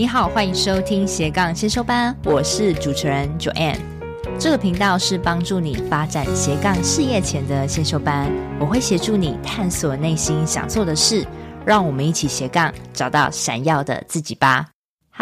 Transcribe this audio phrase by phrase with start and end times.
[0.00, 3.76] 你好，欢迎收听斜杠先修班，我是主持人 Joanne。
[4.38, 11.26] 这个频道是帮助你发展斜杠事业前的先修班，我会协助你探索内心想做的事，
[11.66, 14.68] 让我们一起斜杠找到闪耀的自己吧。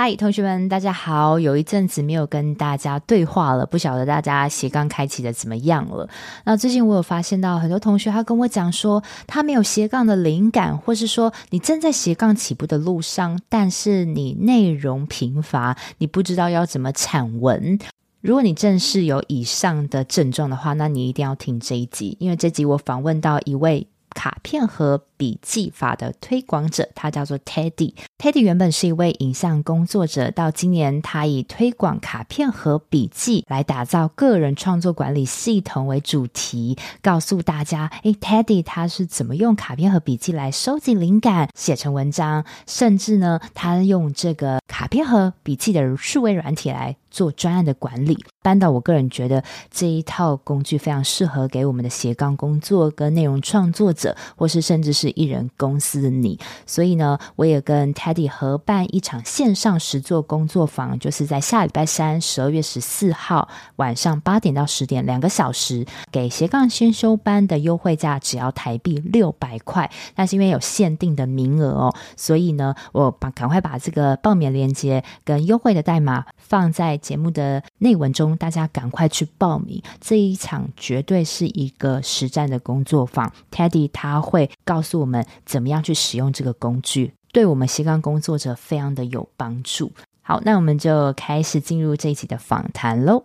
[0.00, 1.40] 嗨，同学们，大家好！
[1.40, 6.08] 有一阵子没有跟大家对话了，不晓得大家斜杠开启的怎么样了？
[6.44, 17.76] 那最近我有发现到很多同学，他跟我讲说，他没有斜杠的灵感，或是说你正在斜杠起步的路上，但是你内容贫乏，你不知道要怎么产文。
[18.20, 23.88] 如果你正是有以上的症状的话，那你一定要听这一集，因为这集我访问到一位
[24.18, 27.94] 卡片和笔记法的推广者，他叫做 Teddy。
[28.18, 48.16] Teddy 原本是一位影像工作者，到今年他以推广卡片和笔记来打造个人创作管理系统为主题，告诉大家，诶，Teddy 他是怎么用卡片和笔记来收集灵感、写成文章，甚至呢，他用这个卡片和笔记的数位软体来做专案的管理。
[48.40, 56.38] 搬到我个人觉得这一套工具非常适合给我们的斜杠工作跟内容创作者，或是甚至是艺人公司的你。
[56.64, 69.90] 所以呢，我也跟 Teddy 合办一场线上实作工作坊，就是在下礼拜三，十二月十四号晚上八点到十点，两个小时，给斜杠先修班的优惠价只要台币六百块。
[70.14, 79.82] 但是因为有限定的名额哦，所以呢，我把赶快把这个报名链接跟优惠的代码放在节目的内文中，大家赶快去报名。
[79.98, 87.14] 这一场绝对是一个实战的工作坊，Teddy 他会告诉我们怎么样去使用这个工具。
[87.32, 89.90] 对我们斜杠工作者非常的有帮助。
[90.20, 93.24] 好，那我们就开始进入这一集的访谈喽。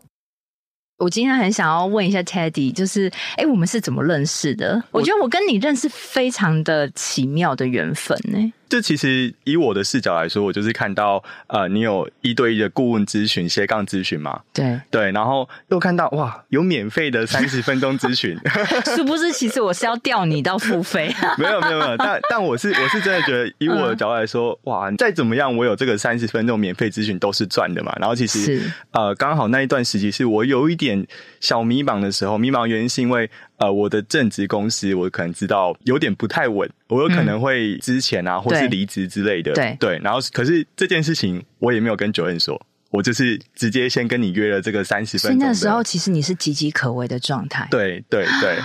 [0.99, 4.81] 我今天很想要问一下 Teddy，就是，哎，我们是怎么认识的？
[4.91, 8.53] 我，我觉得我跟你认识非常的奇妙的缘分呢。
[8.69, 14.41] 这其实以我的视角来说，我就是看到呃，你有一对一的顾问咨询、斜杠咨询嘛？
[14.51, 18.37] 对对，然后又看到哇，有免费的三十分钟咨询，
[18.95, 19.31] 是不是？
[19.31, 21.13] 其实我是要调你到付费？
[21.37, 27.95] 没有没有没有，但但我是我是真的觉得，以我的角度来说，嗯、哇，再怎么样，我有这个三十分钟免费咨询都是赚的嘛。
[27.99, 31.05] 然后其实呃，刚好那一段时期是我有一点
[31.39, 33.29] 小迷茫的时候，迷茫原因是因为。
[33.57, 39.53] 呃，我的正职公司，我可能知道有点不太稳，我有可能会之前啊，嗯、或是离职之类的。
[39.53, 42.59] 对对，然后可是这件事情我也没有跟 Joanne 说，
[42.89, 45.47] 我就是直接先跟你约了这个三十分钟。
[45.47, 47.67] 那时候其实你是岌岌可危的状态。
[47.71, 48.57] 对对对，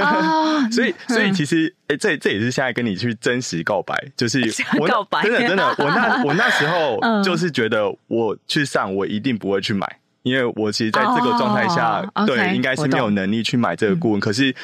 [0.00, 4.40] 哦、 所以所以其实哎、欸，这这也是现在跟你去真实告白，就是
[4.80, 9.98] 我告白，真的真的，我那我那时候 就是觉得我去上，我一定不会去买。
[10.22, 14.20] 因为我其实在这个状态下，oh, okay, 对，应该是没有能力去买这个顾问。
[14.20, 14.54] 可是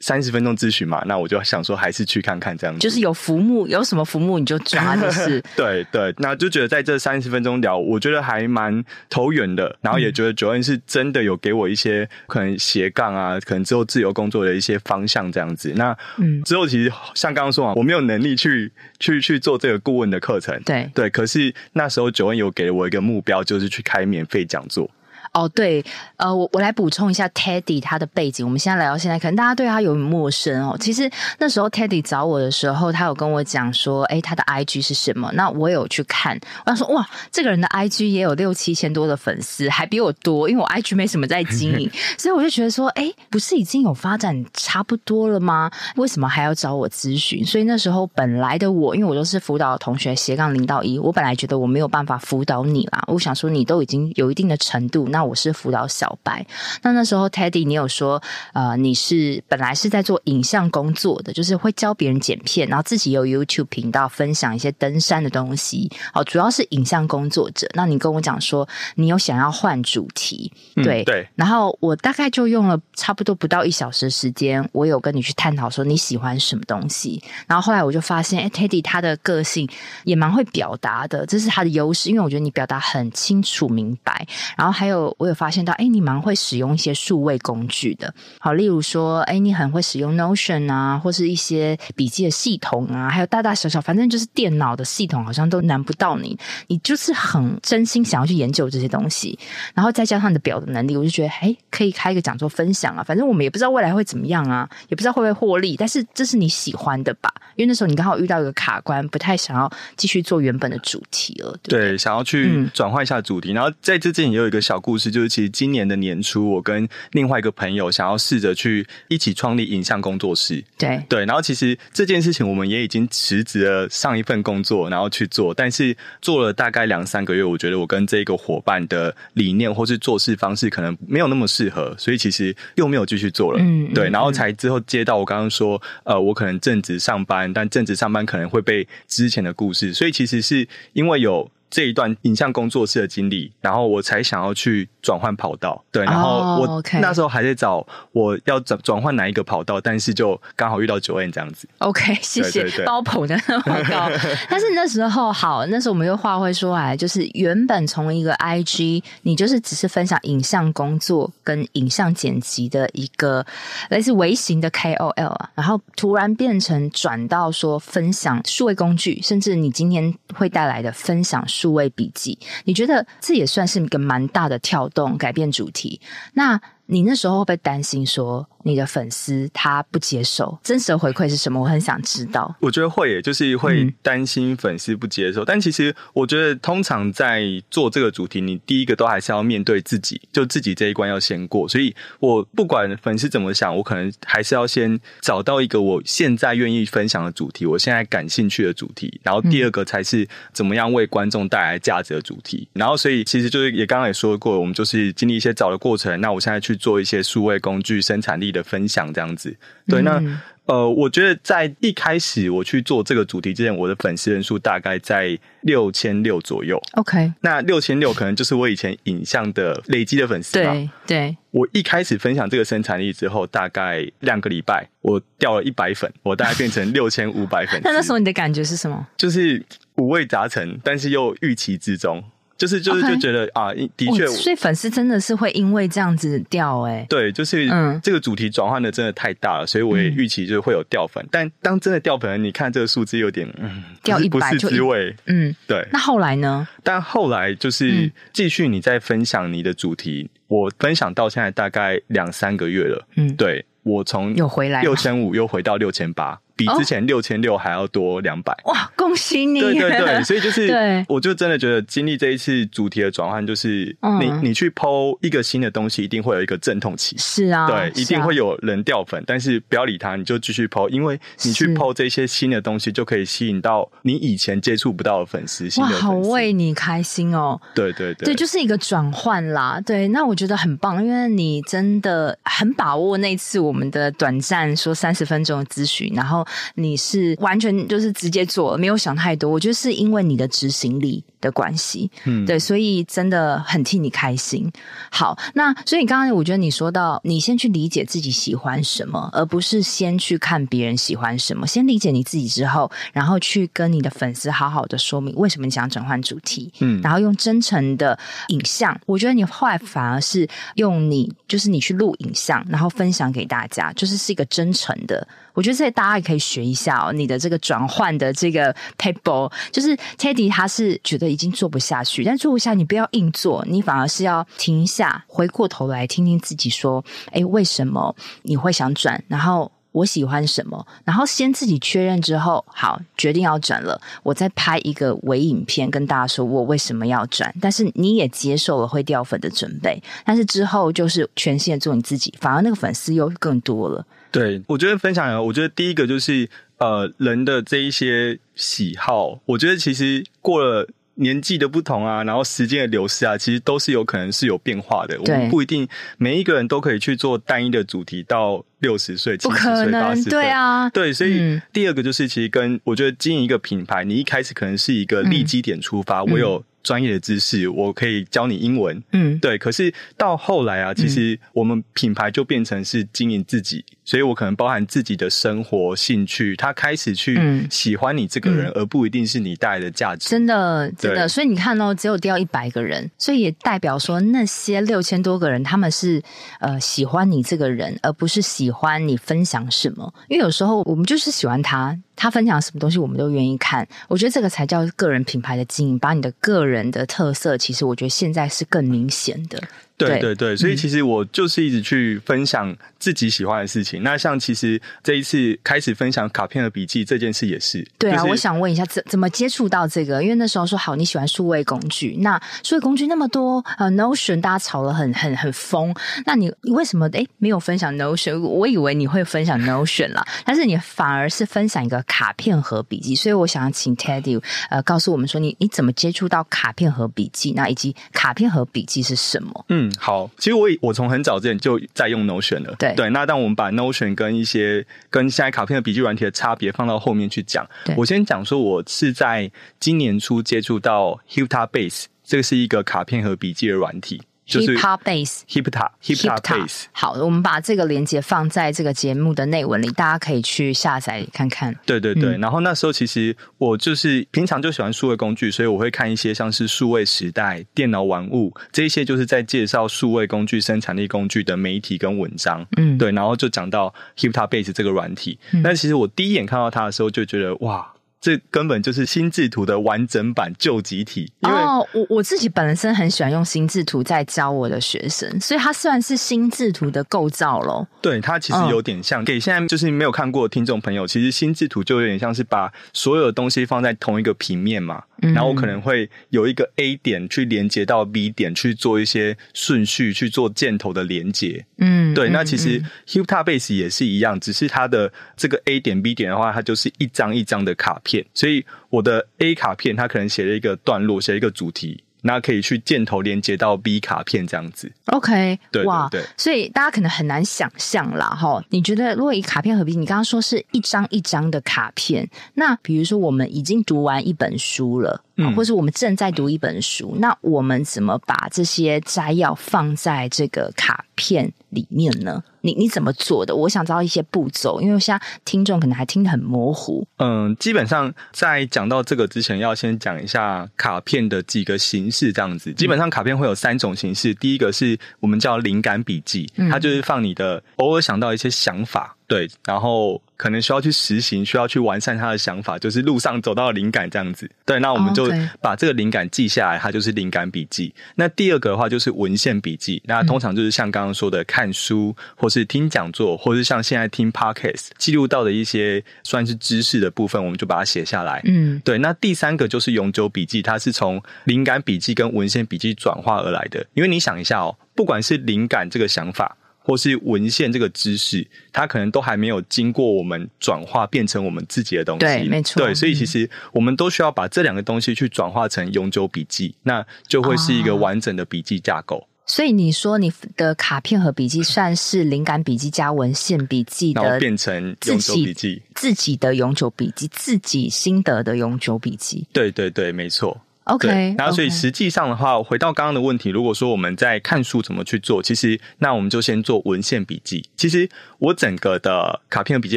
[0.00, 2.80] 三十分钟咨询嘛，那我就想说，还是去看看这样子。
[2.80, 5.42] 就是有浮木，有什么浮木你就抓，就是。
[5.56, 9.74] 对对，那就觉得在这三十分钟聊，我觉得还蛮投缘的。
[9.80, 15.72] 然后也觉得 Joanne 是真的有给我一些可能斜杠啊，可能之后自由工作的一些方向这样子。
[15.76, 20.60] 那嗯，之后其实像刚刚说啊，我没有能力去去去做这个顾问的课程。
[20.66, 24.90] 对对，可是那时候 Joanne 有给了我一个目标，就是去开免费讲座。
[25.34, 25.84] 哦，对，
[26.16, 28.46] 呃，我我来补充一下 Teddy 他的背景。
[28.46, 30.76] 我们现在来到现在，可能大家对他有点陌生哦。
[30.80, 35.30] 其实那时候 Teddy 找我的时候，他有跟我讲说，哎，他的 IG 是什么？
[35.34, 45.68] 那我有去看，我想说，哇，这个人的 IG 也有六七千多的粉丝，还比我多，因为我 IG 没什么在经营， 所以我就觉得说，哎，不是已经有发展差不多了吗？
[45.96, 47.44] 为什么还要找我咨询？
[47.44, 53.02] 所以那时候本来的我，因为我都是辅导同学斜杠零到一，我本来觉得我没有办法辅导你啦。
[53.08, 56.44] 我想说，你都已经有一定的程度，那我是辅导小白，
[56.82, 67.68] 那那时候 Teddy，你有说，呃，你是本来是在做影像工作的，就是会教别人剪片，然后自己有 YouTube 频道分享一些登山的东西，哦，主要是影像工作者。
[67.74, 79.68] 那你跟我讲说，你有想要换主题，对、嗯、对，然后我大概就用了差不多不到一小时的时间，我有跟你去探讨说你喜欢什么东西，然后后来我就发现，哎，Teddy 他的个性
[80.04, 85.64] 也蛮会表达的，这是他的优势，因为我觉得你表达很清楚明白，然后还有我有发现。
[85.64, 96.38] 到，哎，你蛮会使用一些数位工具的，好，例如说，哎，你很会使用 Notion 啊，或是一些笔记的系统啊，还有大大小小，反正就是电脑的系统，好像都难不到你。
[96.66, 99.38] 你就是很真心想要去研究这些东西，
[99.74, 103.02] 然后再加上你的表的能力，我就觉得，哎，可以开一个讲座分享啊。
[103.02, 107.32] 反正我们也不知道未来会怎么样啊，也不知道会不会获利，但是这是你喜欢的吧？
[107.56, 111.88] 因为那时候你刚好遇到一个卡关，不太想要继续做原本的主题了，对对？
[111.90, 113.52] 对，想要去转换一下主题。
[113.52, 115.03] 嗯、然后在这之前也有一个小故事。
[115.04, 120.64] 事，就是其实今年的年初，我跟另外一个朋友想要试着去一起创立影像工作室。
[120.78, 133.58] 对对，然后其实这件事情我们也已经辞职了上一份工作，然后去做，但是做了大概两三个月，我觉得我跟这个伙伴的理念或是做事方式可能没有那么适合，所以其实又没有继续做了。
[133.60, 141.50] 嗯，对，然后才之后接到我刚刚说，呃，我可能正职上班，但正职上班可能会被之前的故事，所以其实是因为有。
[141.74, 145.84] 这一段影像工作室的经历，然后我才想要去转换跑道。
[145.90, 151.68] 对，然后我那时候还在找我要转转换哪一个跑道，但是就刚好遇到 Joanne 这样子。
[151.78, 154.08] OK，谢谢包捧的那么高。
[154.48, 163.44] 但是那时候好，那时候我们又话会说来，就是原本从一个 IG，你就是只是分享影像工作跟影像剪辑的一个
[163.88, 171.44] 类似微型的 KOL 啊，然后突然变成转到说分享数位工具，甚至你今天会带来的分享。
[171.64, 175.98] 数位笔记，你觉得这也算是一个蛮大的跳动，改变主题？
[176.34, 178.46] 那你那时候会不会担心说？
[178.66, 181.60] 你的粉丝他不接受，真实的回馈是什么？
[181.60, 182.56] 我很想知道。
[182.60, 185.42] 我觉得会耶，就是会担心粉丝不接受。
[185.42, 185.44] 嗯。
[185.46, 191.68] 但其实我觉得，通常在做这个主题，你第一个都还是要面对自己，就自己这一关要先过。
[191.68, 199.20] 所以我不管粉丝怎么想，我可能还是要先找到一个我现在愿意分享的主题，我现在感兴趣的主题。
[199.22, 202.66] 然后第二个才是怎么样为观众带来价值的主题。
[202.72, 206.18] 然后所以其实就是也刚刚也说过，我们就是经历一些找的过程。
[206.22, 209.56] 那我现在去做一些数位工具生产力的分享这样子，
[209.86, 210.22] 对，那
[210.66, 216.80] 呃，我觉得在一开始我去做这个主题之前，我的粉丝人数大概在六千六左右。
[216.92, 220.72] OK，那六千六可能就是我以前影像的累积的粉丝吧。
[220.72, 227.78] 对，对，我一开始分享这个生产力之后，大概两个礼拜，我掉了一百粉，我大概变成 六千五百粉。
[227.84, 229.06] 那那时候你的感觉是什么？
[229.18, 229.62] 就是
[229.96, 232.24] 五味杂陈，但是又预期之中。
[232.56, 237.68] 就是就是就觉得.啊，的确，所以粉丝真的是会因为这样子掉哎、欸，对，就是
[238.02, 245.86] 这个主题转换的真的太大了，嗯、所以我也预期就是会有掉粉，嗯、但当真的掉粉，你看这个数字有点嗯，掉一百就滋味，嗯，对。
[245.92, 246.66] 那后来呢？
[246.82, 256.40] 但后来就是继续你在分享你的主题，嗯、我分享到现在大概两三个月了，嗯，对，我从又回来六千五又回到六千八。
[256.56, 258.90] 比之前六千六还要多两百哇！
[258.96, 259.60] 恭喜你！
[259.60, 267.16] 对对对， 所以就是，对我就真的觉得经历这一次主题的转换，就是你、嗯、你去 po 一个新的东西，一定会有一个阵痛期。
[267.18, 275.68] 是啊，对，一定会有人掉粉，啊、但是不要理他，你就继续 po，因为你去 po 这些新的东西，就可以吸引到你以前接触不到的粉丝。
[275.80, 277.60] 哇，好为你开心哦！
[277.74, 279.80] 对对对，对，就是一个转换啦。
[279.84, 286.43] 对，那我觉得很棒，因为你真的很把握那次我们的短暂说三十分钟的咨询，然后
[286.74, 287.34] 你是。
[287.40, 289.50] 完全就是直接做了，没有想太多。
[289.50, 294.70] 我觉得是因为你的执行力的关系，嗯，对，所以真的很替你开心。
[295.10, 301.66] 好，那所以你刚刚我觉得你说到，你先去理解自己喜欢什么，而不是先去看别人喜欢什么。
[301.66, 308.18] 先理解你自己之后，然后去跟你的粉丝好好的说明为什么你想转换主题，嗯，然后用真诚的
[308.48, 308.98] 影像。
[309.06, 315.26] 我觉得你后来反而是用你，就是你去录影像，然后分享给大家，就是是一个真诚的。
[315.54, 317.12] 我觉得这大家也可以学一下哦。
[317.12, 327.02] 你的这个转换的这个 table，就是 Teddy 他是觉得已经做不下去，但做不下你不要硬做，你反而是要停下，回过头来听听自己说，
[327.32, 329.22] 诶，为什么你会想转？
[329.28, 330.84] 然后我喜欢什么？
[331.04, 337.54] 然后先自己确认之后，好，决定要转了，我再拍一个微影片跟大家说我为什么要转。
[337.60, 344.04] 但是你也接受了会掉粉的准备，但是之后就是全线做你自己，反而那个粉丝又更多了。
[344.34, 346.48] 对，我觉得分享，我觉得第一个就是
[346.78, 355.16] 呃，人的这一些喜好，我觉得其实过了年纪的不同啊，然后时间的流逝啊，其实都是有可能是有变化的。
[355.20, 355.86] 我们不一定
[356.18, 360.30] 每一个人都可以去做单一的主题到六十岁、七十岁、八十岁。
[360.30, 366.64] 对啊，对，所以第二个就是其实跟我觉得经营一个品牌，你一开始可能是一个立基点出发，嗯、我有。
[366.84, 369.02] 专业的知识，我可以教你英文。
[369.10, 369.58] 嗯，对。
[369.58, 380.28] 可是到后来啊，其实我们品牌就变成是经营自己，嗯、所以我可能包含自己的生活兴趣，他开始去喜欢你这个人，嗯、而不一定是你带来的价值。
[380.28, 381.26] 真的，真的。
[381.26, 386.22] 所以你看哦，只有掉一百个人，所以也代表说那些六千多个人，他们是
[386.60, 390.12] 呃喜欢你这个人，而不是喜欢你分享什么。
[390.28, 391.98] 因为有时候我们就是喜欢他。
[392.16, 393.86] 他分享什么东西，我们都愿意看。
[394.08, 399.62] 我觉得这个才叫个人品牌的经营，把你的个人的特色，其实我觉得现在是更明显的。
[399.96, 404.02] 对对对，所以其实我就是一直去分享自己喜欢的事情。
[404.02, 407.86] 嗯、那像其实这一次开始分享卡片和笔记这件事也是。
[407.96, 410.20] 对啊，就是、我想问一下，怎怎么接触到这个？
[410.20, 415.94] 因为那时候说好你喜欢数位工具，那数位工具那么多，呃，Notion 大家吵了很很很疯，
[416.26, 418.40] 那你你为什么诶没有分享 Notion？
[418.40, 429.64] 我以为你会分享 Notion 啦， 但是你反而是分享一个卡片和笔记，所以我想要请 Teddy 呃告诉我们说你你怎么接触到卡片和笔记，那以及卡片和笔记是什么？
[429.68, 429.83] 嗯。
[429.98, 432.74] 好，其实我我从很早之前就在用 Notion 了。
[432.78, 439.50] 对对，那当我们把 Notion 跟一些跟现在卡片的笔记软体的差别放到后面去讲，我先讲说，我是在
[439.80, 444.22] 今年初接触到 Hilta Base，这个是一个卡片和笔记的软体。
[444.44, 446.84] 就是 Hyptabase，Hyptabase。
[446.92, 451.74] 好，我们把这个连接放在这个节目的内文里，大家可以去下载看看。
[451.86, 462.66] 对对对，嗯、然后那时候其实我就是平常就喜欢数位工具，所以我会看一些像是数位时代、电脑玩物这一些，就是在介绍数位工具、生产力工具的媒体跟文章。
[462.76, 465.38] 嗯，对，然后就讲到 hip hop base 这个软体。
[465.62, 467.90] 那、嗯、其实我第一眼看到它的时候，就觉得哇。
[468.24, 471.30] 这根本就是心智图的完整版旧集体。
[471.40, 477.86] 因为哦，我我自己本身很喜欢用心智图在教我的学生，所以它算是心智图的构造喽。
[478.00, 479.22] 对，它其实有点像。
[479.22, 485.02] 给现在就是没有看过的听众朋友，其实心智图就有点像是把所有的东西放在同一个平面嘛。
[485.18, 491.64] 然后我可能会有一个 A 点去连接到 B 点，去做一些顺序，去做箭头的连接。
[491.78, 492.28] 嗯，对。
[492.28, 498.13] 那其实 Hubta Base 也是一样，只是它的这个 A 点 B 点的话，它就是一张一张的卡片。
[498.34, 502.04] 所以我的 A 卡片，它可能写了一个段落，写了一个主题。
[502.26, 508.64] 那可以去箭头连接到 B 卡片这样子，OK，对，哇，对，所以大家可能很难想象啦，哈。
[508.70, 522.42] 你觉得如果以卡片合并，你刚刚说是一张一张的卡片，那比如说我们已经读完一本书了，嗯，或是我们正在读一本书，那我们怎么把这些摘要放在这个卡片里面呢？
[522.60, 523.54] 你你怎么做的？
[523.54, 527.06] 我想知道一些步骤，因为现在听众可能还听得很模糊。
[527.18, 532.72] 嗯，基本上在讲到这个之前，要先讲一下卡片的几个形式，这样子。
[532.72, 539.14] 基本上卡片会有三种形式，第一个是我们叫灵感笔记，它就是放你的偶尔想到一些想法。
[539.26, 544.50] 对，然后可能需要去实行，需要去完善他的想法，就是路上走到灵感这样子。
[544.64, 547.94] 对，那我们就把这个灵感记下来，它就是灵感笔记。
[548.16, 558.42] 那第二个的话就是文献笔记，那通常就是像刚刚说的看书，或是听讲座，或是像现在听 Podcast 记录到的一些算是知识的部分，我们就把它写下来。
[558.44, 558.98] 嗯，对。
[558.98, 563.86] 那第三个就是永久笔记，它是从灵感笔记跟文献笔记转化而来的。
[563.94, 566.56] 因为你想一下哦，不管是灵感这个想法。
[566.86, 572.26] 或是文献这个知识，它可能都还没有经过我们转化变成我们自己的东西。
[572.26, 572.84] 对，没错。
[572.84, 579.16] 对，所以其实我们都需要把这两个东西去转化成永久笔记，那就会是一个完整的笔记架构。
[579.16, 579.26] 哦。
[579.46, 589.46] 所以你说你的卡片和笔记算是灵感笔记加文献笔记的，然后变成永久笔记，自己的永久笔记，自己心得的永久笔记。
[589.52, 590.58] 对对对，没错。
[590.84, 597.64] OK，然后所以实际上的话，回到刚刚的问题，如果说我们在看书怎么去做，其实那我们就先做文献笔记。
[597.76, 598.06] 其实
[598.38, 599.96] 我整个的卡片笔记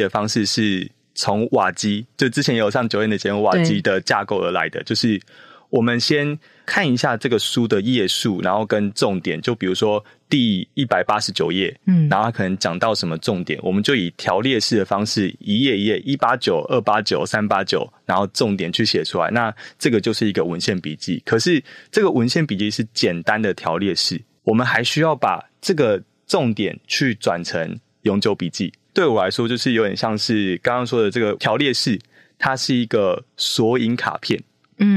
[0.00, 5.20] 的方式是从瓦基，就之前也有上 Joanne 的节目瓦基的架构而来的，就是
[5.68, 6.38] 我们先
[6.68, 10.04] 看一下这个书的页数，然后跟重点，就比如说。
[10.30, 19.30] 第一百八十九页，嗯，然后他可能讲到什么重点，我们就以条列式的方式，一页一页，一八九、二八九、三八九，然后重点去写出来。
[19.30, 21.22] 那这个就是一个文献笔记。
[21.24, 28.70] 可是这个文献笔记是简单的条列式，我们还需要把这个重点去转成永久笔记。
[28.92, 31.98] 对我来说，就是有点像是刚刚说的这个条列式，
[32.38, 34.38] 它是一个索引卡片。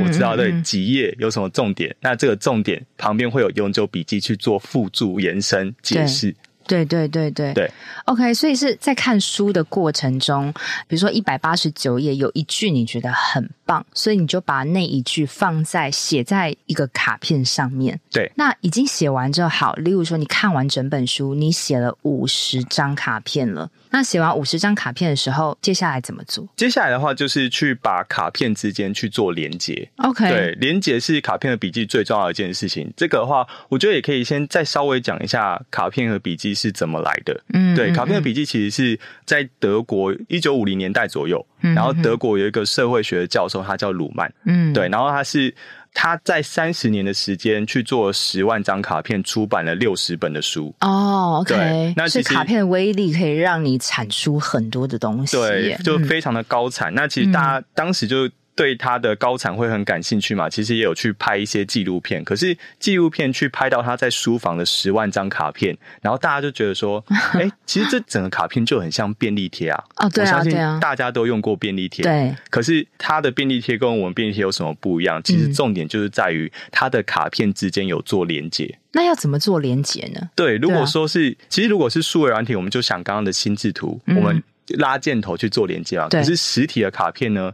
[0.04, 6.36] 我知道对几页有什么重点，那这个重点旁边会有永久笔记去做附注延伸解释。
[6.68, 7.54] 对对对对。
[7.54, 7.70] 对
[8.06, 10.54] ，OK，所以是在看书的过程中，
[10.88, 17.98] 比如说一百八十九页有一句你觉得很棒，所以你就把那一句放在写在一个卡片上面。
[18.12, 19.74] 对，那已经写完就好。
[19.76, 23.70] 例如说，你看完整本书，你写了五十张卡片了。
[23.94, 26.48] 那写完五十张卡片的时候，接下来怎么做？
[26.56, 29.90] 接下来的话就是去把卡片之间去做连接。
[29.98, 32.92] OK，对，连接是卡片和笔记最重要的一件事情。
[32.96, 37.42] 这个的话，我觉得也可以先再稍微讲一下卡片和笔记是怎么来的。
[37.54, 44.34] 嗯，对，卡片和笔记其实是在德国一九五零年代左右，嗯，然后德国有一个社会学的教授，他叫鲁曼。
[44.46, 45.54] 嗯，对，然后他是。
[45.94, 50.74] 他在三十年的时间去做十万张卡片，出版了六十本的书。
[50.80, 56.94] 哦，OK，那其实卡片的威力可以让你产出很多的东西，对，就非常的高产。
[56.94, 58.20] 嗯、那其实大家当时就
[58.56, 62.24] 对他的高产会很感兴趣嘛，其实也有去拍一些纪录片。
[62.24, 69.84] 可是纪录片去拍到他在书房的十万张卡片，然后大家就觉得说，哎、欸，其实这整个卡片就很像便利贴啊。
[69.98, 72.04] 哦，对啊，我相信大家都用过便利贴。
[72.04, 72.36] 对。
[72.50, 75.22] 可是他的便利贴跟我们便利贴有什么不一样？
[75.24, 78.78] 其实重点就是在于他的卡片之间有做连接。
[78.92, 80.30] 那要怎么做连接呢？
[80.36, 84.44] 对，如果说是，其实如果是数位软体，我们就想刚刚的心智图，我们
[84.78, 86.10] 拉箭头去做连接啊。
[86.10, 87.54] 可是实体的卡片呢？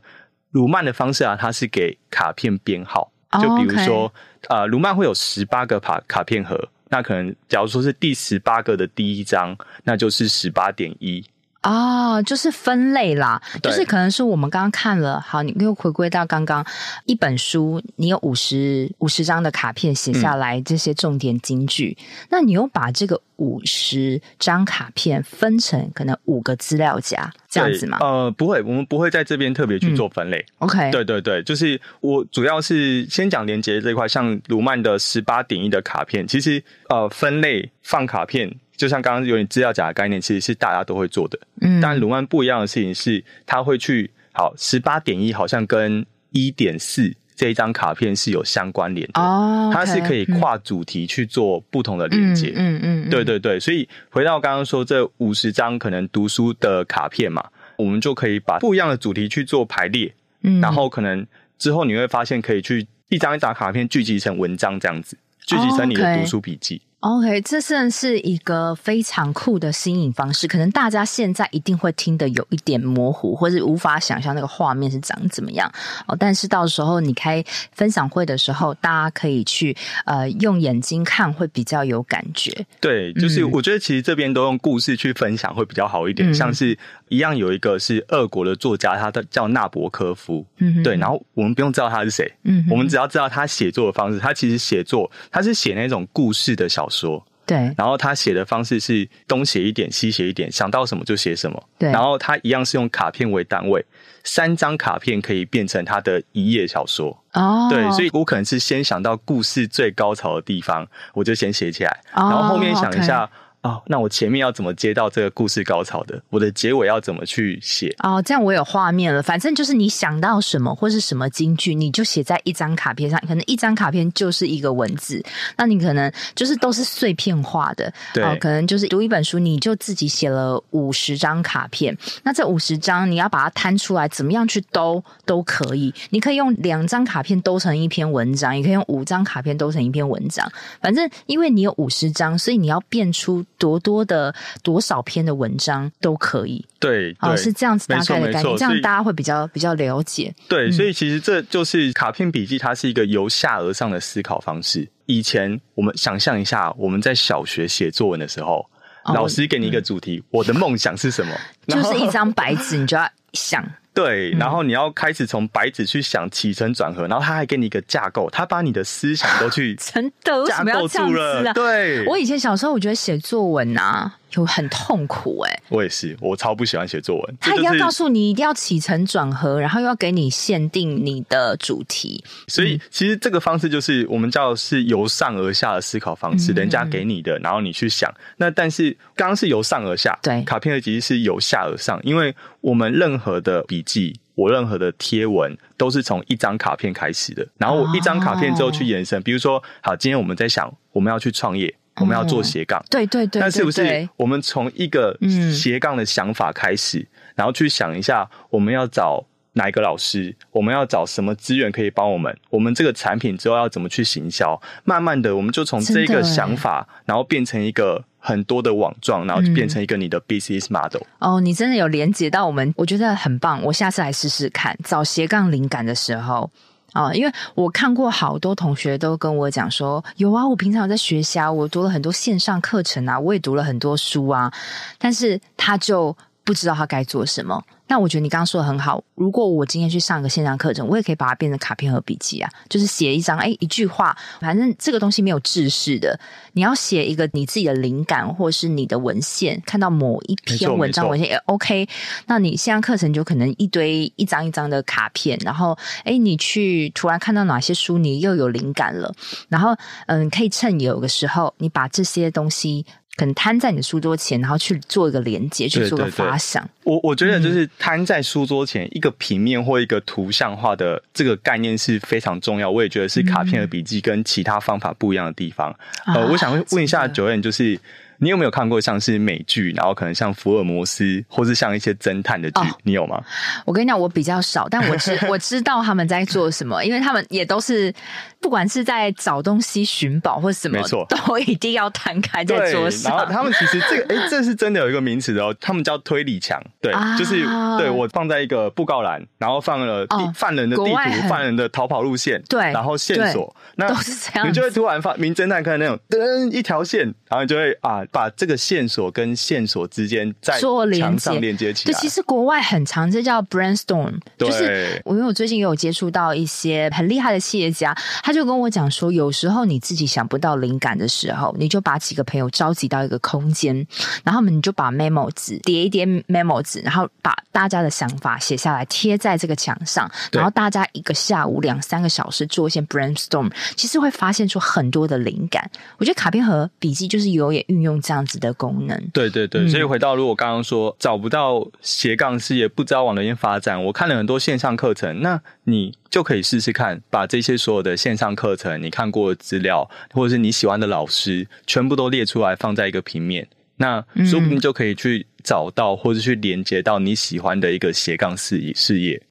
[0.52, 3.12] 鲁曼的方式啊，它是给卡片编号，
[3.42, 4.12] 就比如说，oh.
[4.50, 11.24] 呃，鲁曼会有十八个卡卡片盒，那可能假如说是第十八个的第一张，那就是十八点一。
[11.64, 16.66] 哦，就是分类啦，就是可能是我们刚刚看了，好，你又回归到刚刚
[17.06, 27.98] 一本书，你有五十五十张的卡片写下来这些重点金句，嗯，那你又把这个五十张卡片分成可能五个资料夹这样子吗？
[28.00, 30.38] 呃，不会，我们不会在这边特别去做分类。
[30.38, 38.50] 嗯，OK，对对对，就是我主要是先讲连接这一块，像卢曼的十八点一的卡片，其实呃分类放卡片。
[38.78, 41.38] 就像刚刚有点资料夹的概念，其实是大家都会做的。
[41.62, 49.20] 嗯，但鲁曼不一样的事情是，他会去好十八点一，好像跟一点四这一张卡片是有相关联的。
[49.20, 52.54] 哦，它是可以跨主题去做不同的连接。
[52.56, 53.60] 嗯嗯，对对对。
[53.60, 57.44] 所以回到刚刚说这五十张可能读书的卡片嘛，
[57.78, 60.14] 我们就可以把不一样的主题去做排列。
[60.42, 61.26] 嗯，然后可能
[61.58, 66.82] 之后你会发现，可以去一张一张卡片聚集成文章这样子，聚集成你的读书笔记。
[67.02, 70.48] OK，这算是一个非常酷的新颖方式。
[70.48, 75.72] 可能大家现在一定会听得有一点模糊，或是无法想象那个画面是长怎么样
[76.08, 76.18] 哦。
[76.20, 82.66] 但是到时候你开分享会的时候，大家可以去呃用眼睛看，会比较有感觉。
[82.82, 86.32] 对，就是我觉得其实这边都用故事去分享会比较好一点。
[86.32, 86.76] 嗯、像是
[87.10, 90.44] 一样有一个是俄国的作家，他的叫纳博科夫。
[90.58, 90.96] 嗯，对。
[90.96, 94.18] 然后我们不用知道他是谁，嗯，我们只要知道他写作的方式。
[94.18, 96.98] 他其实写作他是写那种故事的小说。
[97.08, 101.64] 说对，然后他写的方式是东写一点，西写一点，想到什么就写什么。
[101.78, 103.86] 对，然后他一样是用卡片为单位，
[104.26, 107.24] 三张卡片可以变成他的一页小说。
[107.32, 113.30] 哦，对，所以我可能是先想到故事最高潮的地方，我就先写起来，然后后面想一下。
[113.68, 116.22] 哦，那我前面要怎么接到这个故事高潮的？
[116.30, 117.94] 我的结尾要怎么去写？
[118.00, 119.22] 哦，这样我有画面了。
[119.22, 123.20] 反正就是你想到什么或是什么金句，你就写在一张卡片上。
[123.28, 125.22] 可能一张卡片就是一个文字，
[125.58, 127.92] 那你可能就是都是碎片化的。
[128.14, 131.98] 对，哦，可能就是读一本书，你就自己写了五十张卡片。
[132.24, 135.94] 那这五十张你要把它摊出来，怎么样去兜都可以。
[136.12, 140.50] 你可以用两张卡片兜成一篇文章，也可以用五张卡片兜成一篇文章。
[140.80, 143.44] 反正因为你有五十张，所以你要变出。
[143.58, 150.34] 多多的多少篇的文章都可以，对，对，哦，是这样子大概的概念，这样大家会比较比较了解。
[150.48, 154.88] 对，所以其实这就是卡片笔记，它是一个由下而上的思考方式。
[155.06, 158.68] 以前我们想象一下，我们在小学写作文的时候，
[159.06, 161.34] 哦，老师给你一个主题，嗯，我的梦想是什么？
[161.68, 163.64] 就是一张白纸， 你就要想。
[163.98, 171.52] 对，然后你要开始从白纸去想起承转合，然后他还给你一个架构，他把你的思想都去 真的架构住了。
[171.52, 174.14] 对，我以前小时候我觉得写作文啊。
[174.30, 177.38] 就很痛苦哎、欸，我也是，我超不喜欢写作文。
[177.40, 182.24] 他一定要告诉你，一定要起承转合，然后又要给你限定你的主题。
[182.48, 188.14] 所以，其实这个方式就是我们叫是由上而下的思考方式，嗯、人家给你的，然后你去想。
[188.38, 199.20] 那但是刚刚是由上而下，对，卡片的其实是由下而上，因为我们任何的笔记，我任何的贴文都是从一张卡片开始的，然后我一张卡片之后去延伸。
[199.20, 201.74] 哦、比如说，好，今天我们在想我们要去创业。
[202.00, 205.18] 我们要做斜杠，对对对，但是不是我们从一个
[205.52, 214.62] 斜杠的想法开始，然后去想一下我们要找哪一个老师，我们要找什么资源可以帮我们，我们这个产品之后要怎么去行销？
[214.84, 221.02] 慢慢的，我们就从这个想法，然后变成一个很多的网状，然后就变成一个你的 business model。
[221.20, 223.64] 哦，你真的有连接到我们，我觉得很棒。
[223.64, 226.52] 我下次来试试看，找斜杠灵感的时候。
[226.94, 234.52] 啊，因为我看过好多同学都跟我讲说，有啊，我平常有在学校，我读了很多线上课程啊，我也读了很多书啊，
[234.98, 237.64] 但是他就不知道他该做什么。
[237.88, 239.04] 那我觉得你刚刚说的很好。
[239.16, 246.20] 如果我今天去上个线上课程，我也可以把它变成卡片和笔记啊，就是写一张，哎，一句话，反正这个东西没有制式的。
[246.54, 251.88] 你要写一个你自己的灵感，或是你的文献，看到某一篇文章文献也 OK。
[252.26, 259.14] 那你线上课程就可能一堆一张一张的卡片，然后，哎，你去突然看到哪些书，你又有灵感了，
[259.50, 259.76] 然后，
[260.08, 262.86] 嗯，可以趁有的时候，你把这些东西。
[263.18, 266.64] 可能摊在你的书桌前，然后去做一个连接，去做个发想。
[266.64, 272.72] 对对对，我我觉得就是摊在书桌前、嗯、一个平面或一个图像化的这个概念是非常重要。
[272.72, 275.76] 我也觉得是卡片的笔记跟其他方法不一样的地方。
[276.06, 277.78] 嗯、呃，我想问一下 Joanne，就是。
[278.20, 282.60] 你有没有看过像是美剧，然后可能像福尔摩斯，或是像一些侦探的剧？
[282.62, 283.22] 哦，你有吗？
[283.66, 287.94] 我跟你讲，我比较少，但我知 我知道他们在做什么，因为他们也都是
[288.40, 293.16] 不管是在找东西寻宝或什么，没错，都一定要摊开在桌上。
[293.16, 296.62] 然后他们其实这个，哎，这是真的有一个名词的哦，他们叫推理墙。
[296.88, 297.46] 对，啊、就是
[297.78, 308.04] 对我放在一个布告栏，然后放了地犯人的地图、犯人的逃跑路线，对，然后线索，那都是这样，你就会突然发名侦探看那种噔一条线，然后你就会啊。
[308.10, 311.94] 把这个线索跟线索之间在墙上连接起来。
[311.94, 323.86] 对，其实国外很常这叫 brainstorm，就是我因为我最近也有接触到一些很厉害的企业家，他就跟我讲说，有时候你自己想不到灵感的时候，你就把几个朋友召集到一个空间，
[324.24, 335.70] 然后你就把 memo 纸叠一叠 memo 纸，然后把大家的想法写下来贴在这个墙上，然后大家一个下午两三个小时做一些 brainstorm，其实会发现出很多的灵感。
[335.98, 338.02] 我觉得卡片和笔记就是有也运用。
[338.08, 359.27] 这样子的功能，对对对，所以回到如果刚刚说找不到斜杠事业，不知道往哪边发展，我看了很多线上课程，那你就可以试试看，把这些所有的线上课程你看过的资料，或者是你喜欢的老师，全部都列出来放在一个平面，那说不定就可以去找到或者去连接到你喜欢的一个斜杠事业事业。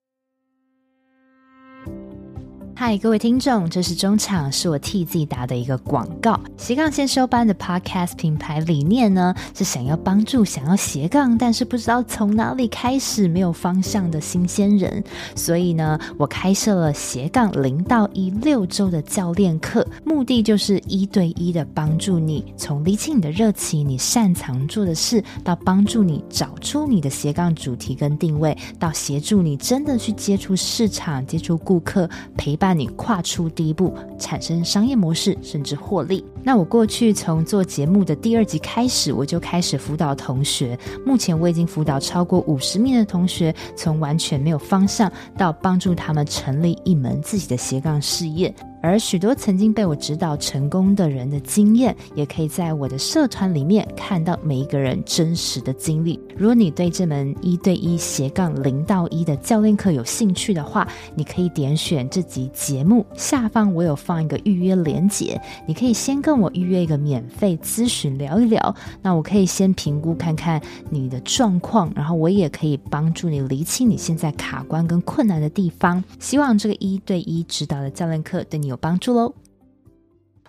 [2.78, 6.38] 嗨，各位听众，这是中场，是我替自己打的一个广告。
[6.58, 15.02] 斜杠先修班的 Podcast 品牌理念呢，是想要帮助想要斜杠，但是不知道从哪里开始、没有方向的新鲜人。
[15.34, 32.65] 所以呢，我开设了斜杠零到一六周的教练课，目的就是一对一的帮助你，从理清你的热情、你擅长做的事，到帮助你找出你的斜杠主题跟定位，到协助你真的去接触市场、接触顾客，陪伴。
[32.66, 36.24] 让你跨出第一步，产生商业模式，甚至获利。
[36.42, 40.76] 那我过去从做节目的第二集开始，我就开始辅导同学。
[41.05, 48.52] 目前我已经辅导超过五十名的同学，从完全没有方向到帮助他们成立一门自己的斜杠事业。
[48.87, 56.20] 而许多曾经被我指导成功的人的经验，也可以在我的社团里面看到每一个人真实的经历。
[56.37, 68.75] 如果你对这门一对一斜杠零到一的教练课有兴趣的话，你可以点选这集节目下方，我有放一个预约连接，你可以先跟我预约一个免费咨询聊一聊。
[69.03, 76.03] 那我可以先评估看看你的状况，然后我也可以帮助你厘清你现在卡关跟困难的地方。
[76.20, 79.34] 希望这个一对一指导的教练课对你有帮助喽！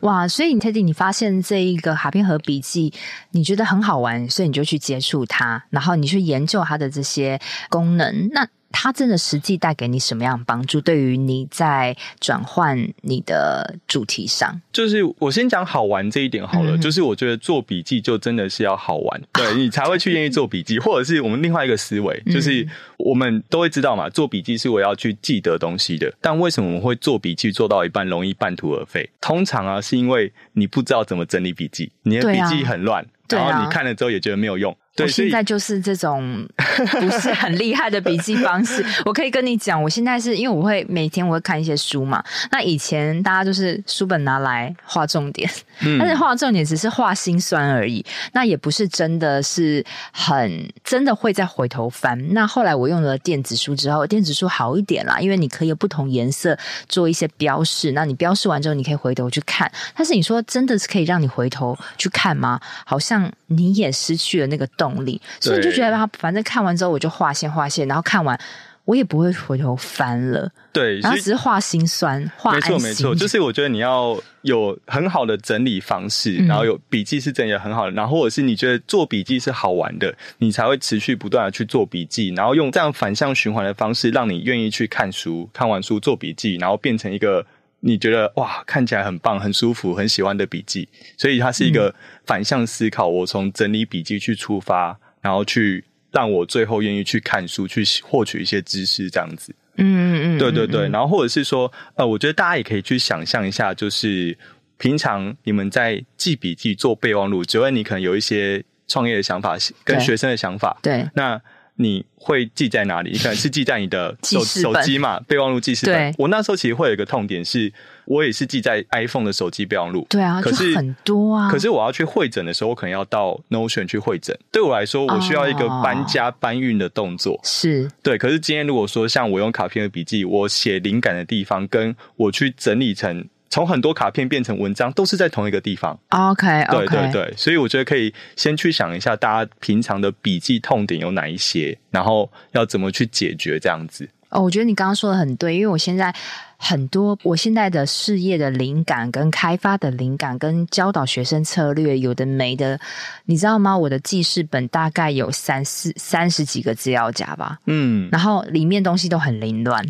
[0.02, 2.94] 哇，所以你 Teddy，你发现这一个卡片和笔记，
[3.32, 8.30] 你觉得很好玩，所以你就去接触它，然后你去研究它的这些功能。
[8.32, 10.80] 那它真的实际带给你什么样的帮助？
[10.82, 16.76] 对于你在转换你的主题上，就是我先讲好玩这一点好了。
[16.76, 26.14] 嗯、就是我觉得做笔记就真的是要好玩， 对你才会去愿意做笔记，或者是我们另外一个思维，就是我们都会知道嘛，做笔记是我要去记得东西的。
[26.22, 29.10] 但为什么我们会做笔记做到一半容易半途而废？
[29.22, 34.76] 通常啊，是因为你不知道怎么整理笔记，你的笔记很乱，然后你看了之后也觉得没有用。
[34.98, 36.46] 对，我现在就是这种
[37.00, 38.84] 不是很厉害的笔记方式。
[39.06, 42.24] 我可以跟你讲，我现在是因为我会每天我会看一些书嘛。
[42.52, 45.50] 那以前大家就是书本拿来画重点，
[45.82, 52.34] 嗯、但是画重点只是画心酸而已，那也不是真的是很真的会再回头翻。
[52.34, 56.58] 那后来我用了电子书之后，电子书好一点啦，因为你可以有不同颜色
[56.90, 57.92] 做一些标示。
[57.92, 59.72] 那你标示完之后，你可以回头去看。
[59.96, 62.60] 但是你说真的是可以让你回头去看吗？
[62.86, 68.40] 好像你也失去了那个动动力，所以你就觉得他反正看完之后我就划线划线，然后看完
[68.86, 70.50] 我也不会回头翻了。
[70.72, 87.46] 对，然后只是画心酸，画没错没错，就是我觉得你要有很好的整理方式，嗯、然后有笔记是整理很好的，然后或者是你觉得做笔记是好玩的，你才会持续不断的去做笔记，然后用这样反向循环的方式，让你愿意去看书，看完书做笔记，然后变成一个。
[87.80, 90.88] 你觉得哇，看起来很棒、很舒服、很喜欢的笔记，
[91.18, 91.94] 所以它是一个
[92.26, 93.08] 反向思考。
[93.08, 99.56] 我从整理笔记去出发，然后去让我最后愿意去看书，去获取一些知识，这样子。
[99.76, 100.90] 嗯嗯嗯，对对对。
[100.90, 104.38] 然后或者是说，呃，我觉得大家也可以去想象一下，就是
[104.78, 111.42] 平常你们在记笔记、做备忘录，只要你可能有一些创业的想法跟学生的想法，对，那。
[111.78, 113.12] 你会记在哪里？
[113.12, 116.14] 你 可能是记在你的手手机嘛，备忘录记事本。
[116.18, 117.72] 我那时候其实会有一个痛点是，
[118.06, 120.06] 我也是记在 iPhone 的手机备忘录。
[120.10, 121.50] 对啊，可是很多啊。
[121.50, 124.38] 可是我要去会诊的时候，我可能要到 Notion 去会诊。
[124.52, 127.40] 对我来说，我需要一个搬家搬运的动作。
[127.44, 128.18] 是、哦、对。
[128.18, 133.28] 可是今天如果说像我用卡片的笔记，我写灵感的地方，跟我去整理成。
[133.50, 135.98] 从很多卡片变成文章，都是在同一个地方。
[136.10, 144.10] OK，对对对，所以我觉得可以先去想一下，大家平常的笔记痛点有哪一些，然后要怎么去解决这样子。
[144.30, 146.14] 哦，我觉得你刚刚说的很对，因为我现在。
[146.58, 152.80] 很多我现在的事业的灵感、跟开发的灵感、跟教导学生策略，有的没的，
[153.26, 153.78] 你知道吗？
[153.78, 159.86] 我的记事本大概有三四三十几个资料夹吧，嗯，然后里面东西都很凌乱，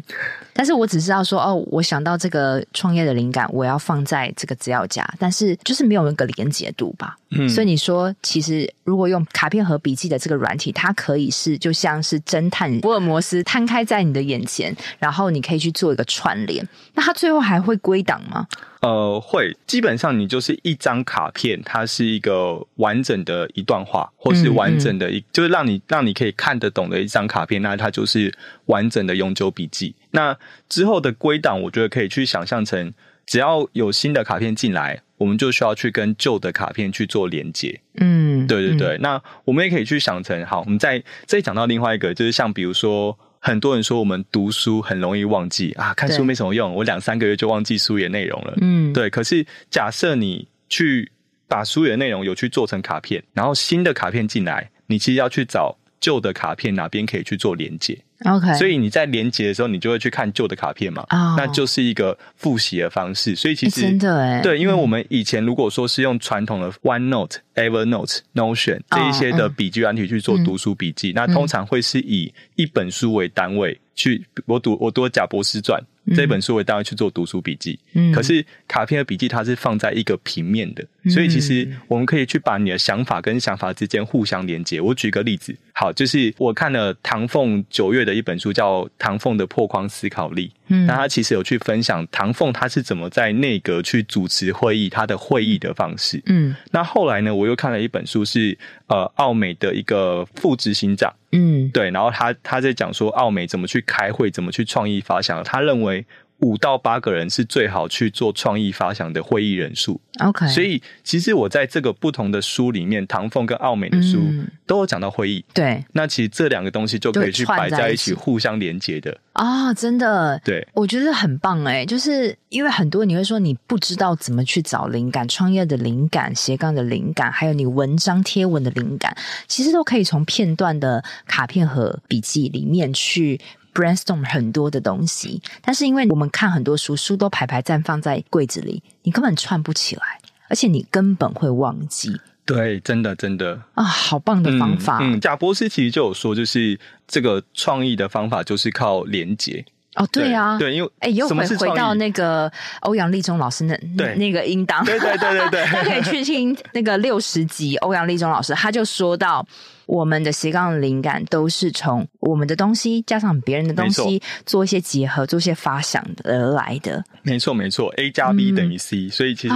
[0.54, 16.57] 但是我只知道说，哦，我想到这个创业的灵感，我要放在这个资料夹，但是就是没有那个连结度吧，嗯，所以你说，其实如果用卡片和笔记的这个软体，它可以是就像是侦探福尔摩斯摊开在你的眼前，然后你可以去做一个串联。
[16.94, 18.48] 那它最后还会归档吗？
[18.82, 19.56] 呃，会。
[19.66, 28.34] 基本上你就是一张卡片，它是一个完整的一段话，或是完整的一，嗯嗯、就是让你让你可以看得懂的一张卡片，那它就是
[28.66, 29.96] 完整的永久笔记。
[30.12, 30.38] 那
[30.70, 32.94] 之后的归档，我觉得可以去想象成，
[33.26, 37.82] 只要有新的卡片进来，我们就需要去跟旧的卡片去做连接。
[38.00, 38.98] 嗯，对对对。
[38.98, 43.18] 嗯、那我们也可以去想成，好，我们再再讲到另外一个，就是像比如说。
[43.48, 48.54] 很多人说我们读书很容易忘记啊，看书没什么用，我两三个月就忘记书里的内容了。
[48.60, 49.10] 嗯，对。
[49.10, 51.10] 可是假设你去
[51.48, 57.98] 把书里的内容有去做成卡片，然后新的卡片进来，你其实要去找旧的卡片哪边可以去做连接。
[58.26, 61.38] OK，所以你在连接的时候，你就会去看旧的卡片嘛？Oh.
[61.38, 63.36] 那就是一个复习的方式。
[63.36, 71.16] 所以其实、欸、真的哎，对，因为我们以前如果说是用传统的 OneNote、Evernote、Notion 这一些的笔记软体去做读书笔记，oh.
[71.16, 74.26] 那通常会是以一本书为单位去。
[74.46, 75.82] 我读我读贾伯斯传。
[76.16, 84.80] 这本书为单位去做读书笔记，嗯，可是卡片的笔记它是放在一个平面的，嗯，所以其实我们可以去把你的想法跟想法之间互相连接。
[84.80, 101.12] 我举个例子，好，就是我看了唐凤九月的一本书，叫《唐凤的破框思考力》，嗯，那他其实有去分享唐凤他是怎么在内阁去主持会议，他的会议的方式，嗯，那后来呢，我又看了一本书是，是呃奥美的一个副执行长。
[101.32, 105.44] 嗯，对，然后他他在讲说奥美怎么去开会，怎么去创意发想。
[105.44, 106.06] 他认为
[106.40, 110.00] 五到八个人是最好去做创意发想的会议人数。
[110.20, 114.20] OK，所以其实我在这个不同的书里面，唐凤跟奥美的书
[114.66, 115.44] 都有讲到会议。
[115.54, 119.16] 对，那其实这两个东西就可以去摆在一起，互相连接的。
[119.34, 129.16] 啊，真的，对，我觉得很棒哎，就是因为很多你会说你不知道怎么去找灵感，创业的灵感、斜杠的灵感，还有你文章贴文的灵感，
[129.48, 133.40] 其实都可以从片段的卡片和笔记里面去。
[133.78, 140.02] Brainstorm 很多的东西，但是因为我们看很多书，书都排排站放在柜子里，你根本串不起来，
[140.50, 142.20] 而且你根本会忘记。
[142.44, 144.98] 对，真的真的啊，好棒的方法。
[145.02, 149.64] 嗯，贾、嗯、伯斯其实就有说，就是这个创意的方法就是靠连结。
[149.94, 159.46] 哦，对啊，对，因为哎，又回回到那个欧阳立中老师那对那个音档，对对对对对， 大家可以去听那个六十集欧阳立中老师，他就说到。
[159.88, 167.04] 我们的斜杠的灵感都是从我们的东西加上别人的东西做一些结合，做一些发想而来的。
[167.24, 169.10] 没错，没错，A 加 B 等于 C，嗯。
[169.10, 169.56] 所以其实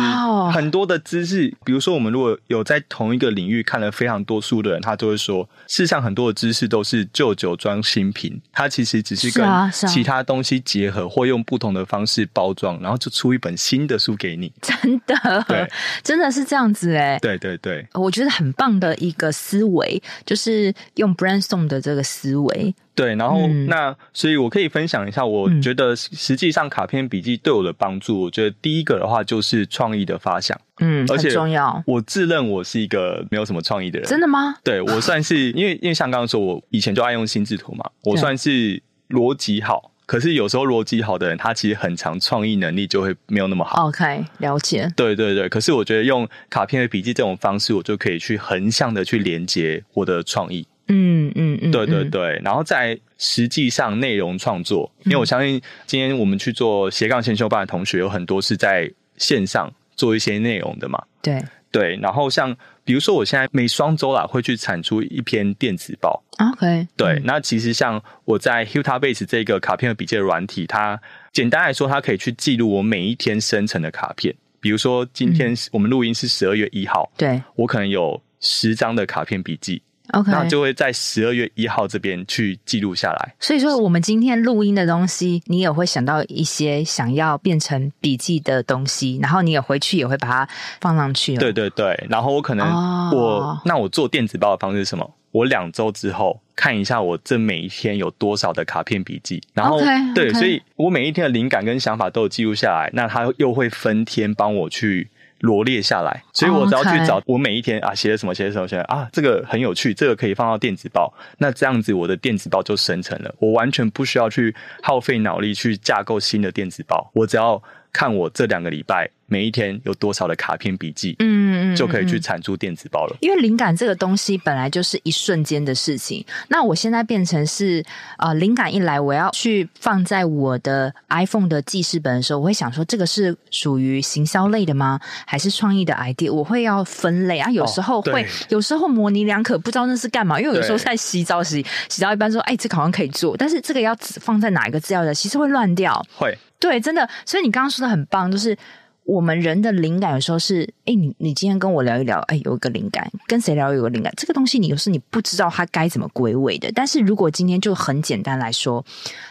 [0.51, 14.51] 很多的知识，比如说我们如果有在同一个领域看了非常多书的人，他就会说，事实上很多的知识都是旧酒装新瓶，它其实只是跟其他东西结合，或用不同的方式包装，然后就出一本新的书给你。
[14.61, 15.69] 真的，对，
[16.01, 17.19] 真的是这样子哎。
[17.19, 20.01] 对对对，我觉得很棒的一个思维。
[20.25, 31.83] 就是用 brainstorm 的这个思维，对，然后、嗯、那所以，我可以分享一下，我觉得实际上卡片笔记对我的帮助，嗯、我觉得第一个的话就是创意的发想，嗯，而且很重要。
[31.85, 34.55] 我自认我是一个没有什么创意的人，真的吗？
[34.63, 39.90] 对，我算是因为因为像刚刚说，我以前就爱用心智图嘛，我算是逻辑好。
[40.11, 43.87] 可是有时候逻辑好的人，他其实很强创意能力就会没有那么好。
[43.87, 44.91] OK，了解。
[44.93, 50.67] 对对对，可是我觉得用卡片的笔记这种方式，我就可以去横向的去连接我的创意。
[50.89, 52.41] 嗯嗯嗯，对对对。
[52.43, 61.01] 然后在实际上内容创作，因为我相信今天我们去做斜杠先修班的同学，有很多是在线上做一些内容的嘛。
[61.21, 62.53] 对对，然后像。
[62.91, 66.21] 比如说，我现在每双周啦会去产出一篇电子报。
[66.39, 67.21] OK，对、嗯。
[67.23, 70.99] 那其实像我在 Hutabase 这个卡片和笔记的软体，它
[71.31, 74.35] 简单来说，它可以去记录我每一天生成的卡片。
[74.59, 79.81] 比如说，今天我们录音是十二月一号，对、嗯、我可能有十张的卡片笔记。
[80.11, 83.33] OK，那就会在十二月一号这边去记录下来。
[83.39, 91.35] 所以说，我们今天录音的东西，你也会想到一些想要变成笔记的东西，然后你也回去也会把它放上去。
[91.37, 92.67] 对对对，然后我可能
[93.11, 93.57] 我、oh.
[93.65, 95.13] 那我做电子报的方式是什么？
[95.31, 105.09] 我两周之后看一下我这每一天有多少的卡片笔记，然后 okay, 对.所以我每一天的灵感跟想法都有记录下来，那它又会分天帮我去。
[105.41, 119.09] 罗列下来，所以我只要去找我每一天啊写了什么，写了什么，写啊这个很有趣，这个可以放到电子报，那这样子我的电子报就生成了，我完全不需要去耗费脑力去架构新的电子报，我只要看我这两个礼拜。
[119.27, 123.15] 每一天有多少的卡片笔记，嗯，嗯，嗯，就可以去产出电子报了。
[123.21, 126.25] 因为灵感这个东西本来就是一瞬间的事情。
[126.49, 127.81] 那我现在变成是，
[128.17, 134.99] 呃，灵感一来，我要去放在我的 iPhone 的记事本的时候，我会想说，这个是属于行销类的吗？
[135.25, 136.29] 还是创意的 idea？
[136.29, 137.49] 我会要分类啊。
[137.49, 140.41] 有时候会，哦、有时候模棱两可，不知道那是干嘛。
[140.41, 146.05] 因为有时候在洗澡洗洗澡，一般说，哎，这个好像可以做，但是这个要放在哪一个资料的，其实会乱掉。
[146.17, 147.09] 会，对，真的。
[147.25, 148.57] 所以你刚刚说的很棒，就是。
[149.03, 156.71] 我们人的灵感有时候是，哎，你你今天跟我聊一聊，哎，有一个灵感，跟谁聊有个灵感，这个东西你有时你不知道它该怎么归位的。
[156.73, 158.85] 但是如果今天就很简单来说，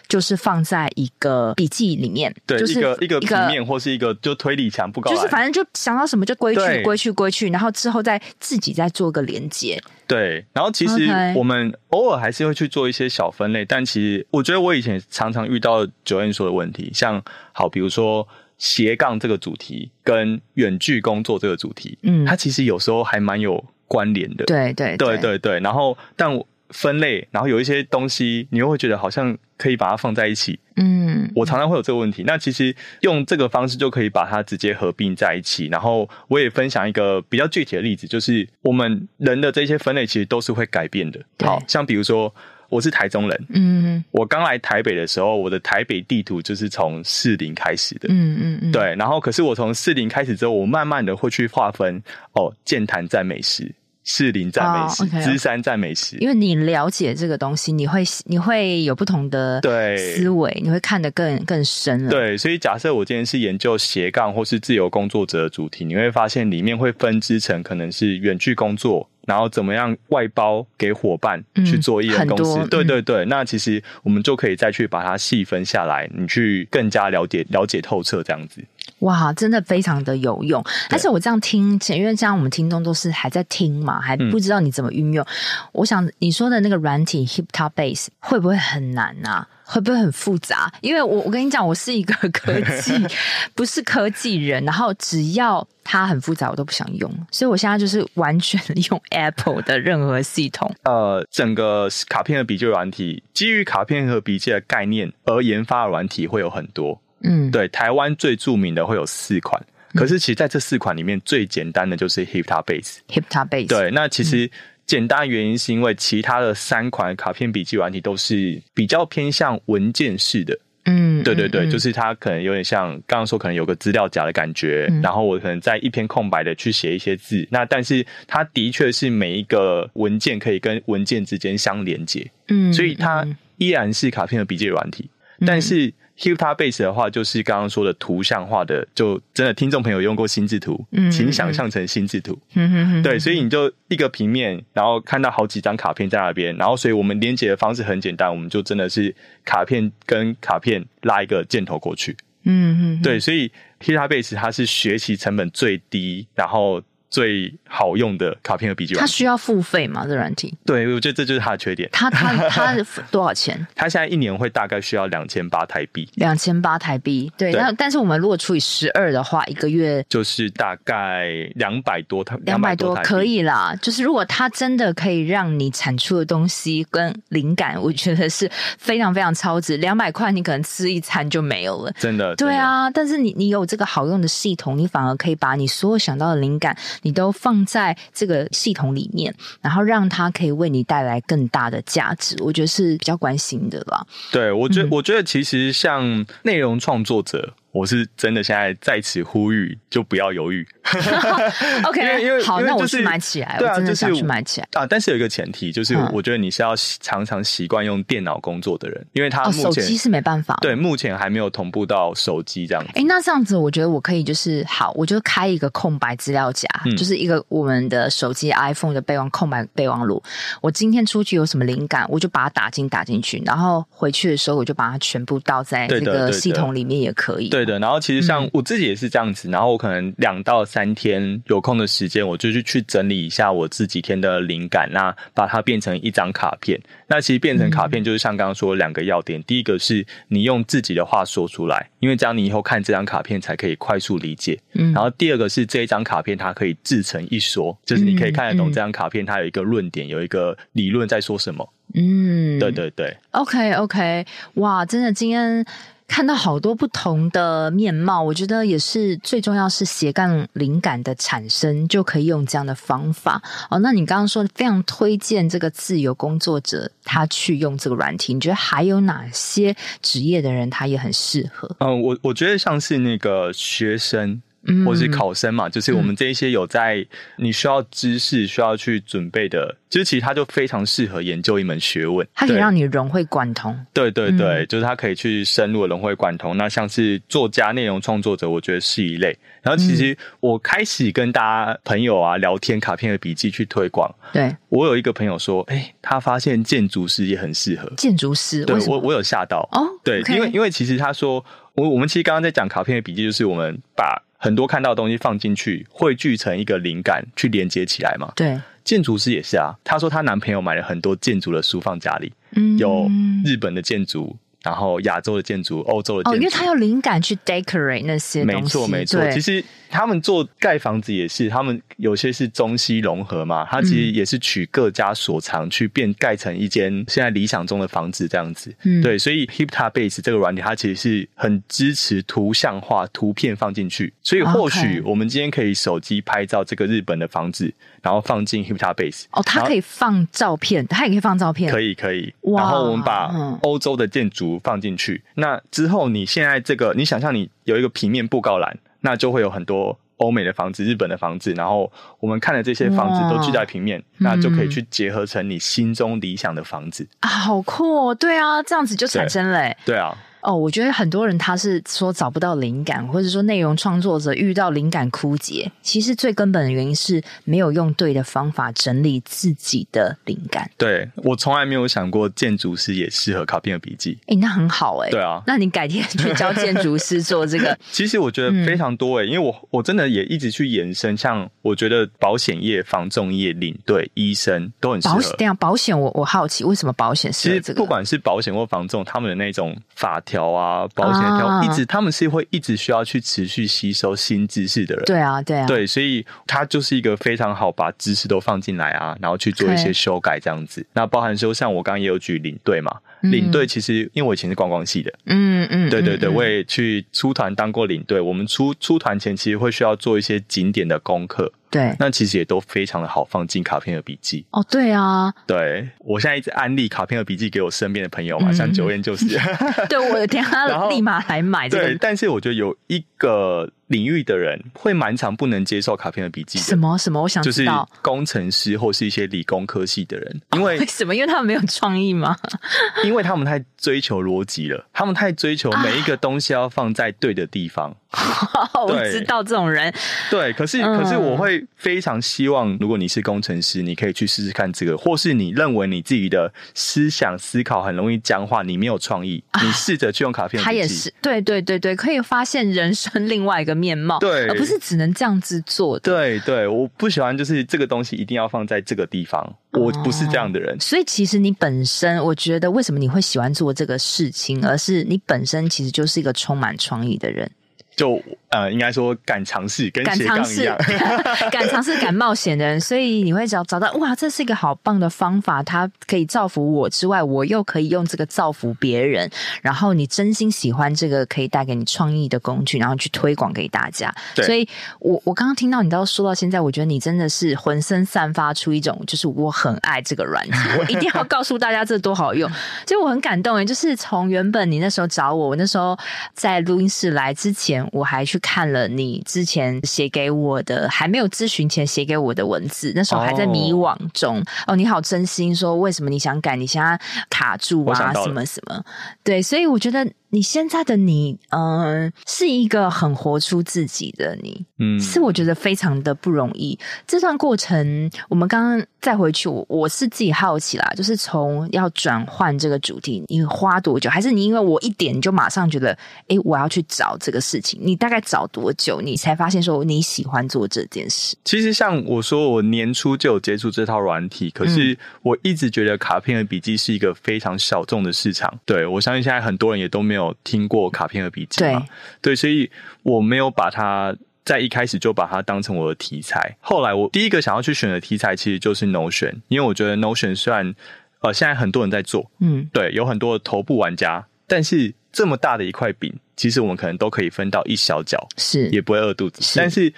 [0.09, 9.80] 就是放在一个笔记里面，对，就是一个一个平面或是一个就推理墙不高，就是反正就想到什么就归去归去归去，然后之后再自己再做个连接。
[10.06, 18.26] 对，然后其实我们偶尔还是会去做一些小分类，但其实我觉得我以前常常遇到 Joanne 说的问题，像好比如说。
[18.61, 24.44] 斜杠这个主题跟远距工作这个主题，嗯，它其实有时候还蛮有关联的。
[24.44, 25.59] 对对对对对。
[25.61, 26.31] 然后，但
[26.68, 30.61] 分类，然后有一些东西，你又会觉得好像可以把它放在一起。
[30.77, 32.23] 嗯，我常常会有这个问题。
[32.27, 35.68] 那其实用这个方式就可以把它直接合并在一起。
[35.68, 41.18] 然后，我也分享一个比较具体的例子，就是我们人的这些分类其实都是会改变的。
[41.38, 42.35] 好，像比如说。
[42.70, 52.00] 我是台中人，嗯，我刚来台北的时候，我的台北地图就是从士林开始的，嗯嗯嗯，对，然后可是我从士林开始之后，我慢慢的会去划分，
[52.33, 59.96] 哦，剑潭在美食，士林赞美食，芝山赞美食，因为你了解这个东西，你会你会有不同的对。
[59.96, 69.09] 思维，你会看得更更深了，对，所以假设我今天是研究斜杠或是自由工作者的主题，你会发现里面会分支成可能是远距工作。
[69.26, 72.59] 然后怎么样外包给伙伴去做一人公司？
[72.61, 78.62] 嗯、对对对、嗯，那其实我们就可以再去把它细分下来，你去更加了解了解透彻这样子。
[79.00, 80.62] 哇，真的非常的有用。
[80.88, 85.24] 但是我这样听，因为这样我们听众都是还在听嘛，还不知道你怎么运用。
[85.24, 85.35] 嗯、
[85.72, 89.48] 我想你说的那个软体 HipTopBase 会不会很难啊？
[89.64, 90.72] 会不会很复杂？
[90.81, 92.92] 因为我我跟你讲，我是一个科技
[93.55, 97.09] 不是科技人，然后只要它很复杂，我都不想用。
[97.31, 100.74] 所以我现在就是完全用 Apple 的任何系统。
[100.83, 107.00] 呃，整个卡片和笔记软体基于卡片和笔记的概念而研发的软体会有很多。
[107.22, 109.61] 嗯，对，台湾最著名的会有四款，
[109.94, 112.98] 可是其实在这四款里面最简单的就是 HipTopBase。
[113.09, 113.68] HipTopBase。
[113.68, 114.50] 对，那其实。
[114.87, 133.24] 简单原因是因为其他的三款卡片笔记软体都是比较偏向文件式的，嗯，对对对，嗯、就是它可能有点像刚刚说，可能有个资料夹的感觉、嗯，然后我可能在一篇空白的去写一些字，那但是它的确是每一个文件可以跟文件之间相连接，嗯，所以它
[133.59, 135.94] 依然是卡片的笔记软体，嗯、但是。
[136.20, 156.83] HipTopBase 的话，就是刚刚说的图像化的，就真的听众朋友用过心智图，嗯，请想象成心智图，嗯哼哼，对，所以你就一个平面，然后看到好几张卡片在那边，然后所以我们连接的方式很简单，我们就真的是卡片跟卡片拉一个箭头过去，嗯嗯，对，所以 HipTopBase 它是学习成本最低，然后。
[157.11, 160.07] 最好用的卡片和笔记本，它需要付费吗？
[160.07, 160.55] 这软体？
[160.64, 161.88] 对，我觉得这就是它的缺点。
[161.92, 162.73] 它它它
[163.11, 163.66] 多少钱？
[163.75, 166.09] 它现在一年会大概需要两千八台币。
[166.14, 167.53] 两千八台币，对。
[167.53, 172.38] 那但是我们如果除以十二的话，一个月就是大概两百多台。
[172.44, 173.77] 两百多可以啦。
[173.83, 179.77] 就是如果它真的可以让你产出的东西跟灵感，我觉得是非常非常超值。
[179.79, 181.92] 两百块你可能吃一餐就没有了。
[181.99, 182.37] 真的。
[182.37, 186.77] 对啊，但是你你有这个好用的系统，你反而可以把你所有想到的灵感。
[187.02, 194.06] 你都放在这个系统里面，然后让它可以为你带来更大的价值，我觉得是比较关心的啦。
[194.30, 200.66] 对，我觉得、嗯，我觉得其实像内容创作者我是真的现在在此呼吁，就不要犹豫。
[201.85, 203.56] OK，因为因为好，那我去买起来。
[203.59, 204.85] 对啊，我真的想就是去买起来啊。
[204.85, 210.59] 但是有一个前提，就是我觉得你是要常常习惯用电脑工作的人，因为他目前、哦、手机是没办法。
[210.61, 212.90] 对，目前还没有同步到手机这样子。
[212.94, 220.20] 哎、欸，那这样子，我觉得我可以就是好，我就开一个空白资料夹、嗯，就是一个我们的手机 iPhone 的备忘空白备忘录。
[220.61, 227.49] 我今天出去有什么灵感，我就把它打进打进去，然后回去的时候我就把它全部倒在这个系统里面也可以。
[227.49, 236.80] 对的，对的，然后其实像我自己也是这样子，嗯、然后我可能两到三天有空的时间，我就去去整理一下我这几天的灵感，那把它变成一张卡片。
[237.08, 244.58] 那其实变成卡片就是像刚刚说两个要点、嗯，第一个是你用自己的话说出来，因为这样你以后看这张卡片才可以快速理解。
[244.74, 251.68] 嗯，然后第二个是这一张卡片它可以自成一说，就是你可以看得懂这张卡片它有一个论点，有一个理论在说什么。
[251.94, 253.16] 嗯，对对对。
[253.32, 255.64] OK OK，哇，真的今天。
[256.11, 263.40] 看到好多不同的面貌，我觉得也是最重要是斜杠灵感的产生就可以用这样的方法
[263.70, 263.78] 哦。
[263.78, 271.70] 那你刚刚说非常推荐这个自由工作者他去用这个软体，你觉得还有哪些职业的人他也很适合？
[271.78, 274.42] 嗯，我我觉得像是那个学生。
[274.84, 277.06] 或是考生嘛，就是我们这一些有在
[277.36, 283.74] 你需要知识、需要去准备的，就是其实它就非常适合研究一门学问，它可以让你融会贯通。
[283.94, 286.56] 对对对，就是它可以去深入的融会贯通。
[286.58, 289.36] 那像是作家、内容创作者，我觉得是一类。
[289.62, 294.14] 然后其实我开始跟大家朋友啊聊天，卡片的笔记去推广。
[294.32, 297.90] 对，我有一个朋友说，哎，他发现建筑师也很适合。
[297.96, 299.88] 建筑师，对，我我有吓到哦。
[300.04, 301.44] 对，因为因为其实他说，
[301.74, 304.22] 我我们其实刚刚在讲卡片的笔记，就是我们把。
[304.43, 308.32] 很多看到的东西放进去，汇聚成一个灵感，去连接起来嘛。
[308.34, 309.74] 对，建筑师也是啊。
[309.84, 313.07] 她说她男朋友买了很多建筑的书放家里，嗯，有
[313.45, 314.34] 日本的建筑。
[314.62, 318.44] 然后亚洲的建筑，欧洲的建筑，哦，因为他有灵感去 decorate 那些。
[318.44, 319.20] 没错，没错。
[319.30, 323.66] 其实他们做盖房子也是，他们有些是中西融合嘛。
[323.70, 328.74] 他其实也是取各家所长去变盖成一间现在理想中的房子这样子。
[328.82, 329.18] 嗯，对。
[329.18, 334.12] 所以 HipTabase 这个软体，它其实是很支持图像化图片放进去。
[334.22, 337.72] 所以或许我们今天可以手机拍照这个日本的房子，
[338.03, 339.24] 然后放进 Hipta Base。
[339.30, 341.72] 哦，它可以放照片，它也可以放照片。
[341.72, 342.34] 可以，可以。
[342.42, 344.61] 然后我们把欧洲的建筑。
[344.62, 358.14] 放进去，那之后你现在这个，你想象你有一个平面布告栏，那就会有很多欧美的房子、日本的房子，然后我们看的这些房子都聚在平面，那就可以去结合成你心中理想的房子啊，好酷哦！
[358.14, 359.74] 对啊，这样子就产生了。
[359.84, 360.16] 对啊。
[360.43, 370.70] 哦，我觉得很多人他是说找不到灵感，或者说内容创作者遇到灵感枯竭，其实最根本的原因是没有用对的方法整理自己的灵感。
[370.76, 374.18] 对，我从来没有想过建筑师也适合卡片的笔记。
[374.26, 375.11] 哎，那很好哎。
[375.11, 377.78] 对啊，那你改天去教建筑师做这个。
[377.93, 385.14] 其实我觉得非常多哎，因为我我真的也一直去延伸，像我觉得保险业、防重业、领队、医生都很适合。
[385.14, 387.62] 保险这样，保险我我好奇为什么保险适合这个？
[387.62, 395.05] 其实不管是保险或防重，他们的那种法条啊，保险条、啊、一直，他们是会一直需要去持续吸收新知识的人。
[395.05, 400.87] 对啊，对啊，对，所以他就是一个非常好把知识都放进来啊，然后去做一些修改这样子。
[400.93, 408.20] 那包含说，像我刚刚也有举领队嘛，嗯、领队其实因为我以前是观光系的，嗯嗯，对对对，我也去出团当过领队。
[408.20, 411.53] 我们出出团前其实会需要做一些景点的功课。
[411.71, 414.64] 对，那其实也都非常的好放进卡片和笔记哦。
[414.68, 419.39] 对啊，对我现在一直安利卡片和笔记给我身边的朋友嘛，嗯、像九燕就是，
[419.89, 421.85] 对我的天，他 立马来买这个。
[421.85, 423.71] 对，但是我觉得有一个。
[423.91, 426.64] 领域的人会蛮常不能接受卡片的笔记的。
[426.64, 427.20] 什么什么？
[427.22, 427.86] 我想知道。
[427.88, 431.14] 就是工程师或是一些理工科系的人，因为、哦、为什么？
[431.14, 432.36] 因为他们没有创意吗？
[433.05, 437.95] 因为他们太追求逻辑了，他们太追求每一个东西要放在对的地方。
[438.11, 439.93] 啊、我知道这种人。
[440.30, 450.61] 对，可是、嗯、可是我会非常希望，如果你是工程师，你可以去试试看这个，或是你认为你自己的思想思考很容易僵化，你没有创意，啊、你试着去用卡片。
[450.61, 456.03] 他也是，对对对对，可以发现人生另外一个面貌，对，而不是只能这样子做的。
[456.12, 460.78] 对对，我不喜欢就是这个东西一定要放在这个地方，我不是这样的人。
[460.78, 467.51] 所以其实你本身，我觉得为什么你会喜欢做这个事情，而是你本身其实就是一个充满创意的人。
[467.97, 470.76] 就呃，应该说敢尝试，跟斜杠一样，
[471.53, 479.30] 敢尝试、敢冒险的人，所以你会找找到哇，这是一个好棒的方法，它可以造福我之外，我又可以用这个造福别人。
[479.62, 484.12] 然后你真心喜欢这个可以带给你创意的工具，然后去推广给大家。
[484.34, 492.51] 对所以我我刚刚听到你到说到现在，我觉得你真的是浑身散发出一种，就是我很爱这个软件，我一定要 告诉大家这多好用。
[492.84, 495.96] 所以我很感动诶，就是从原本你那时候找我，我那时候
[496.34, 504.38] 在录音室来之前，我还去看了你之前写给我的，还没有咨询前写给我的文字，那时候还在迷惘中。
[504.41, 506.57] 哦，哦，你好真心说，为什么你想改？
[506.57, 508.12] 你现在卡住啊？
[508.14, 508.84] 什么什么？
[509.22, 510.07] 对，所以我觉得。
[510.31, 516.78] 你现在的你，嗯、呃，是一个很活出自己的你，嗯，是我觉得非常的不容易。
[517.05, 524.09] 这段过程，我们刚刚再回去，我我是自己好奇啦，就是从要转换这个主题，你花多久？
[524.09, 527.81] 还是你因为我一点你就马上觉得，哎，我要去找这个事情？
[527.83, 531.37] 你大概找多久，你才发现说你喜欢做这件事？
[531.45, 538.57] 其实像我说，我年初就有接触这套软体，可是我一直觉得卡片和笔记是一个非常小众的市场。
[538.64, 540.20] 对，我相信现在很多人也都没有。
[540.21, 541.87] 有听过卡片和笔记吗？
[542.21, 542.71] 对，对，所以
[543.03, 544.14] 我没有把它
[544.45, 546.57] 在一开始就把它当成我的题材。
[546.61, 550.75] 后来我第一个想要去选的题材其实就是 Notion，因为我觉得 Notion 虽然
[551.21, 559.93] 呃现在很多人在做，嗯，对，有很多的头部玩家，但是这么大的一块饼，其实我们可能都可以分到一小角，是也不会饿肚子，是但是。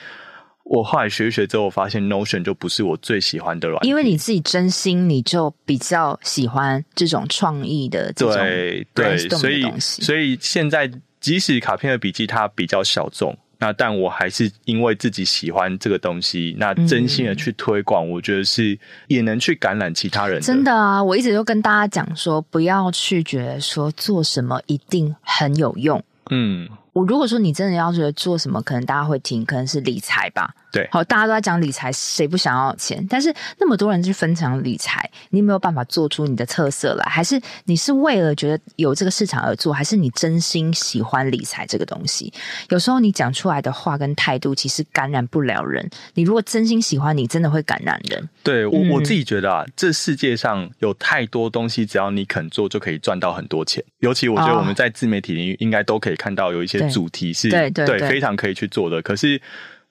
[0.65, 10.91] 我后来学一学之后，我发现 Notion 就不是我最喜欢的软件，因为你自己真心，你就比较喜欢这种创意的这种对对，所以所以现在
[11.21, 20.41] 即使卡片的笔记它比较小众，那但我还是因为自己喜欢这个东西，那真心的去推广，我觉得是也能去感染其他人。
[20.41, 26.03] 真的啊，我一直都跟大家讲说，不要去觉得说做什么一定很有用。
[26.31, 30.55] 嗯，我如果说你真的要觉得做什么，可能大家会听，可能是理财吧。
[30.71, 33.07] 对，好，大家都在讲理财，谁不想要钱？
[33.09, 37.05] 但是那么多人去分享理财，你有没有办法做出你的特色来？
[37.05, 39.73] 还是你是为了觉得有这个市场而做？
[39.73, 42.33] 还是你真心喜欢理财这个东西？
[42.71, 45.89] 有时候你讲出来的话跟态度，其实感染不了人。
[46.15, 48.29] 你如果真心喜欢，你真的会感染人。
[48.43, 53.85] 对，我我自己觉得啊，嗯、这世界上有太多东西，只要你肯做，就可以赚到很多钱。
[53.99, 59.03] 尤其我觉得我们在自媒体领域，应该都可以看到有一些主题是对对，对，对非常可以去做的。
[59.03, 59.41] 可是。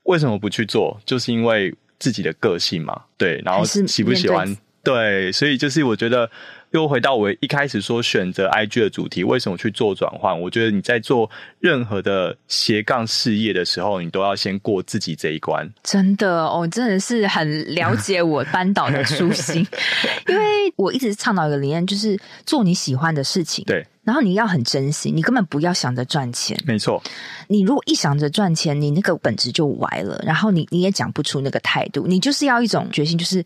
[0.05, 0.99] 为什么不去做？
[1.05, 6.27] 就是因为自己的个性嘛，对，然后喜不喜欢，对，所以就是我觉得。
[6.71, 10.39] 又回到我一开始说选择 IG 的主题，为什么去做转换？
[10.39, 11.29] 我觉得你在做
[11.59, 15.69] 任何的斜杠事业的时候，你都要先过自己这一关。
[15.83, 19.67] 真的哦，真的是很了解我 班导的初心，
[20.29, 23.65] 因为我一直倡导一个理念，就是做你喜欢的事情。
[23.65, 26.57] 对，然后你要很珍惜，你根本不要想着赚钱。
[26.65, 27.01] 没错，
[27.47, 33.43] 你如果一想着赚钱，你那个本质就歪了，然后你你也讲不出那个态度，你就是要一种决心，就是。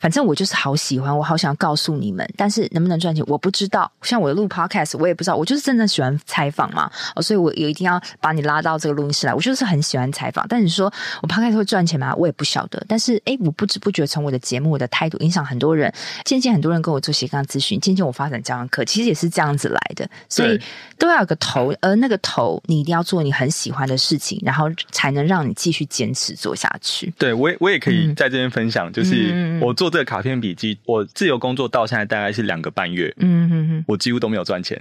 [0.00, 3.90] 反正我就是好喜欢，我好想要告诉你们，但是能不能赚钱我不知道。
[4.02, 9.34] 像我录 podcast，我也不知道，我就是真的喜欢采访嘛，哦，所以我有一定要把你拉到这个录音室来。
[9.34, 10.92] 我就是很喜欢采访，但你说
[11.22, 12.14] 我 podcast 会赚钱吗？
[12.14, 12.80] 我也不晓得。
[12.86, 15.92] 但是诶，我不知不觉从我的节目、我的态度影响很多人，
[16.24, 20.08] 渐渐很多人跟我做斜杠咨询，渐渐我发展教养课，其实也是这样子来的。
[20.28, 20.60] 所以
[20.96, 27.12] 都要有个头，而那个头你一定要做你很喜欢的事情，然后才能让你继续坚持做下去。
[27.18, 29.87] 对，我也我也可以在这边分享，嗯、就是我做。
[29.90, 34.80] 这个卡片笔记，我自由工作到现在大概是两个半月，嗯哼哼，我几乎都没有赚钱。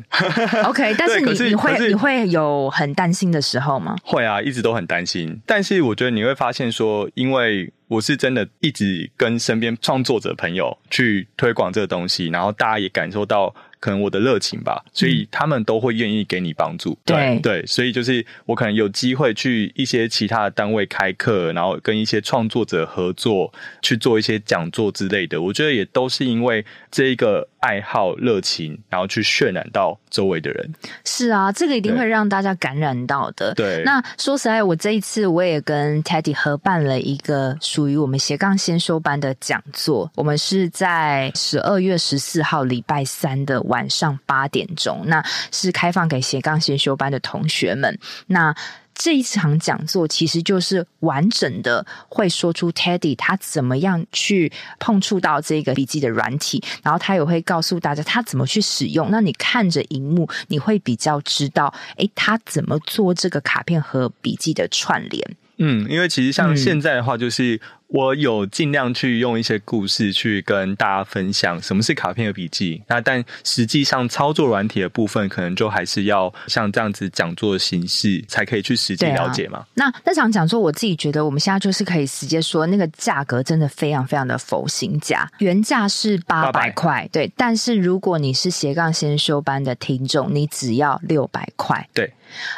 [0.64, 3.95] OK， 但是你是你会你会有很担心的时候吗？
[4.03, 5.41] 会啊，一直都很担心。
[5.45, 13.53] 但是我觉得你会发现说，因为我是真的一直跟身边创作者朋友去推广这个东西，然后大家也感受到。
[13.80, 16.97] 可能我的热情吧，所以他们都会愿意给你帮助。
[17.05, 25.41] 嗯、对对，所以就是我可能有机会去一些其他的单位开课，然后跟一些创作者合作去做一些讲座之类的。
[25.41, 26.65] 我觉得也都是因为
[26.97, 30.67] 这一个爱好、热情，然后去渲染到周围的人。
[31.05, 33.53] 是啊，这个一定会让大家感染到的。
[33.53, 40.11] 对，那说实在，我这一次我也跟 Teddy 合办了一个属于我们斜杠先修班的讲座。
[40.15, 47.95] 我们是在十二月十四号礼拜三的晚上八点钟，那是开放给斜杠先修班的同学们。
[48.25, 48.55] 那
[48.99, 59.09] 这一场讲座其实就是完整的会说出 Teddy 他怎么样去碰触到这个笔记的软体，然后他也会告诉大家他怎么去使用。
[59.11, 65.37] 那你看着荧幕，你会比较知道，诶，他怎么做这个卡片和笔记的串联。
[65.59, 72.81] 嗯，因为其实像现在的话，就是我有尽量去用一些故事去跟大家分享什么是卡片和笔记。
[72.88, 79.59] 那但实际上操作软体的部分，可能就还是要像这样子讲座的形式，才可以去实际了解嘛。
[79.59, 87.31] 啊、那那场讲座，我自己觉得我们现在就是可以直接说，那个价格真的非常非常的佛心价，原价是八百块，对。
[87.38, 92.11] 但是如果你是斜杠先修班的听众，你只要六百块，对。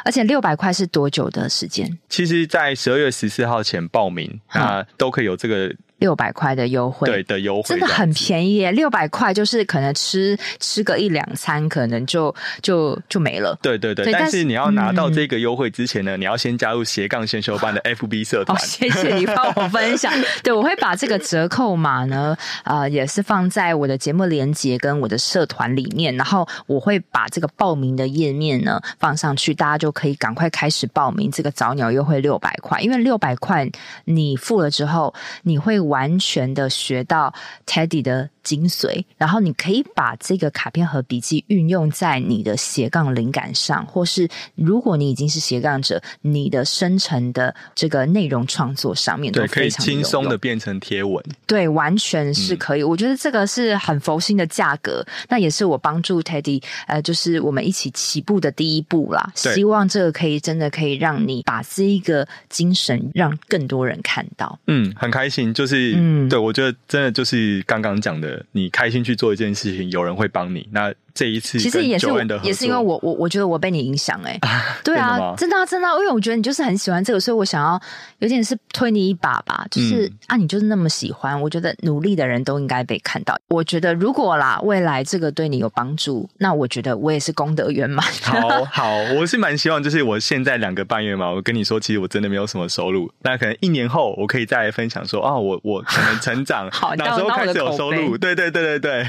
[0.04, 1.96] 而且六百块是多久的时间？
[2.08, 5.74] 其实，在十二月十四号前报名，那都可以会有这个。
[6.00, 8.72] 六百块的优惠，对的优惠，真的很便宜耶！
[8.72, 13.56] 六百块就是可能吃吃个一两餐，可能就就就没了。
[13.62, 18.56] 对对对，对但，是你要拿到这个优惠之前呢，嗯、你要先加入斜杠先修班的 FB 社团。
[18.56, 20.10] 哦，谢谢你帮我分享。
[20.42, 22.34] 对，我会把这个折扣码呢，
[22.64, 33.68] 呃，也是放在我的节目连接跟我的社团里面，然后我会把这个报名的页面呢放上去，大家就可以赶快开始报名这个早鸟优惠六百块，因为六百块
[34.06, 35.78] 你付了之后，你会。
[35.90, 37.34] 完全的学到
[37.66, 52.82] Teddy 的精髓，然后你可以把这个卡片和笔记运用在你的斜杠灵感上，或是如果你已经是斜杠者，你的生成的这个内容创作上面都可以轻松的变成贴文，对，完全是可以。
[52.82, 59.30] 嗯、我觉得这个是很佛心的价格，那也是我帮助 Teddy，呃，就是我们一起起步的第一步啦。
[59.34, 64.58] 希望这个可以真的可以让你把这一个精神让更多人看到。
[64.66, 68.30] 嗯，很开心，就是嗯，对我觉得真的就是刚刚讲的。
[68.52, 70.68] 你开心去做一件事情，有人会帮你。
[70.72, 72.06] 那这一次其实也是
[72.42, 77.78] 也是因为我我我觉得我被你影响哎、 欸，对啊，真的真的，真的，因为我觉得你就是很喜欢这个，所以我想要
[78.20, 83.38] 有点是推你一把吧，就是、嗯、啊，你就是那么喜欢，我觉得努力的人都应该被看到。
[83.48, 88.02] 我觉得如果啦，未来这个对你有帮助，那我觉得我也是功德圆满。
[88.22, 98.16] 好好，我是蛮希望，就是我现在两个半月嘛，我跟你说，其实我真的没有什么收入，那可能一年后我可以再来分享说，啊，我我可能成长， 好，哪时候开始有收入？
[98.16, 99.06] 对对对对对。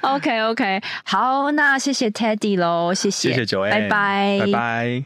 [0.00, 1.41] OK OK，好。
[1.42, 5.04] 好，那谢谢 Teddy 喽，谢谢，谢谢 Joanne，拜拜，拜拜。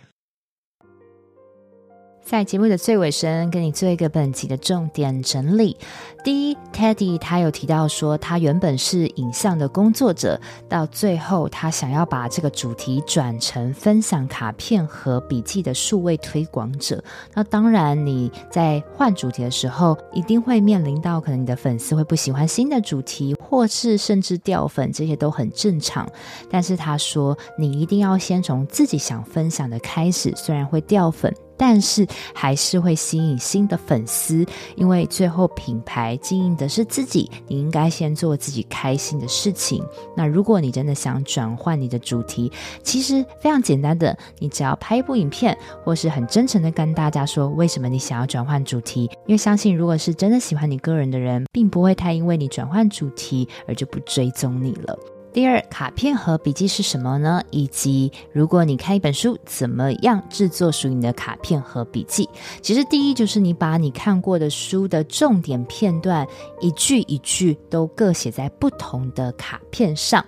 [2.23, 5.79] 在节目的最尾声，跟你做一个本集的重点整理。
[6.27, 17.01] 第一，Teddy 他有提到说，他原本是影像的工作者，到最后他想要把这个主题转成分享卡片和笔记的数位推广者。
[17.33, 26.11] 那当然，你在换主题的时候，一定会面临到可能你的粉丝会不喜欢新的主题，或是甚至掉粉，这些都很正常。
[26.51, 31.33] 但是他说，你一定要先从自己想分享的开始，虽然会掉粉。
[31.59, 39.85] 但是还是会吸引新的粉丝，因为最后品牌经营的是自己，你应该先做自己开心的事情。
[40.17, 42.51] 那如果你真的想转换你的主题，
[42.83, 54.99] 其实非常简单的，你只要拍一部影片，或是很真诚的跟大家说为什么你想要转换主题，因为相信如果是真的喜欢你个人的人，并不会太因为你转换主题而就不追踪你了。
[55.37, 57.43] 第二，卡片和笔记是什么呢？
[57.51, 62.27] 以及如果你看一本书，怎么样制作属于你的卡片和笔记？
[62.63, 66.27] 其实第一就是你把你看过的书的重点片段，
[66.59, 70.25] 一句一句都各写在不同的卡片上。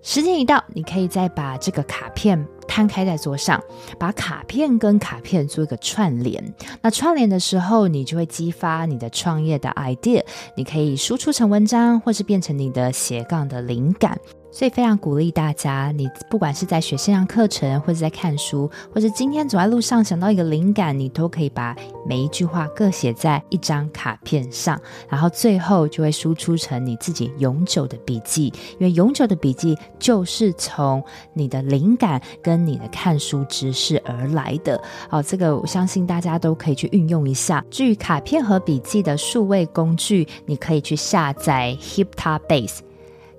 [0.00, 3.60] 时间一到，你可以再把这个卡片摊开在桌上，
[3.98, 6.54] 把卡片跟卡片做一个串联。
[6.80, 10.22] 那串联的时候，你就会激发你的创业的 idea，
[10.56, 14.16] 你可以输出成文章，或是变成你的斜杠的灵感。
[14.52, 21.74] 所以非常鼓励大家，你不管是在学线上课程，或者在看书，或者今天走在路上想到一个灵感，你都可以把
[22.06, 24.78] 每一句话各写在一张卡片上，
[25.08, 28.52] 然后最后就会输出成你自己永久的笔记。
[28.78, 34.78] 因为永久的笔记就是从你的灵感跟你的看书知识而来的。
[35.08, 37.64] 哦，这个我相信大家都可以去运用一下。
[37.70, 42.91] 至于卡片和笔记的数位工具，你可以去下载 HIP TA BASE。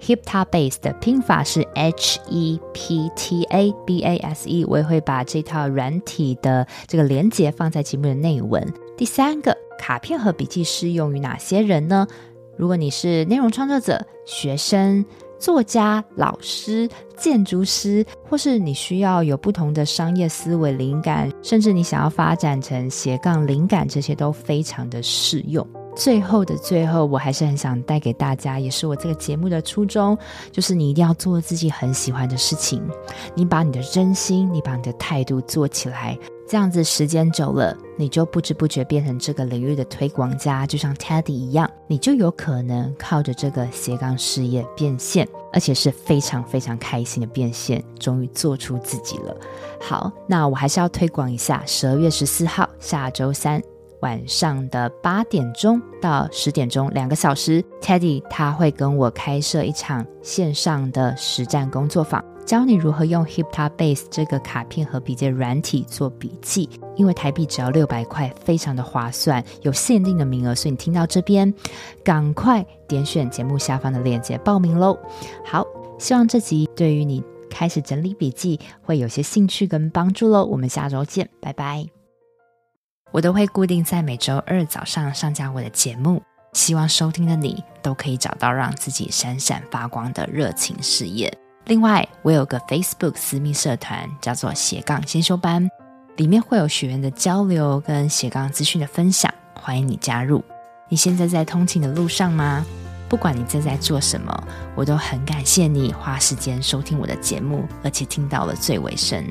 [0.06, 8.62] Hiptabase 的拼法是 H E P T A B A S E，我也会把这套软体的这个连结放在节目的内文。
[8.98, 12.06] 第三个，卡片和笔记适用于哪些人呢？
[12.58, 15.06] 如果你是内容创作者、学生、
[15.40, 25.66] 作家、老师、建筑师，或是你需要有不同的商业思维灵感，甚至你想要发展成斜杠灵感，这些都非常的适用。
[25.96, 30.18] 最后的最后，我还是很想带给大家，也是我这个节目的初衷，
[30.52, 32.84] 就是你一定要做自己很喜欢的事情。
[33.36, 36.18] 你把你的真心，你把你的态度做起来，
[36.48, 49.36] 这样子时间久了，你就不知不觉变成这个领域的推广家，就像 Teddy 一样，你就有可能靠着这个斜杠事业变现，而且是非常非常开心的变现，终于做出自己了。
[49.80, 53.62] 好，那我还是要推广一下，十二月十四号下周三。
[54.04, 62.24] 晚上的八点钟到十点钟两个小时，Teddy 他会跟我开设一场线上的实战工作坊。
[62.46, 71.54] 教你如何用 HipTabase 这个卡片和笔记软体做笔记，因为台币只要六百块，非常的划算，有限定的名额，所以你听到这边，
[72.04, 75.00] 赶快点选节目下方的链接报名喽。
[75.46, 75.66] 好，
[75.98, 80.44] 希望这集对于你开始整理笔记会有些兴趣跟帮助喽。
[80.44, 81.93] 我们下周见，拜拜。
[83.14, 86.20] 我都会固定在每周二早上上架我的节目，
[86.54, 91.32] 希望收听的你都可以找到让自己闪闪发光的热情事业。
[91.66, 95.70] 另外，我有个 Facebook 私密社团，叫做斜杠先修班，
[96.16, 100.44] 里面会有学员的交流跟斜杠资讯的分享，欢迎你加入。
[100.90, 102.66] 你现在在通勤的路上吗？
[103.08, 109.24] 不管你正在做什么，我都很感谢你花时间收听我的节目，而且听到了最尾声。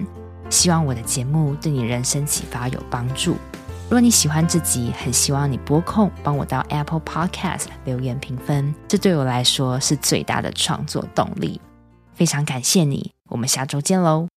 [0.51, 3.37] 希望我的节目对你人生启发有帮助。
[3.85, 11.61] 如果你喜欢自己，很希望你播控帮我到 Apple Podcast 留言评分，这对我来说是最大的创作动力。
[12.15, 14.32] 非常感谢你，我们下周见喽。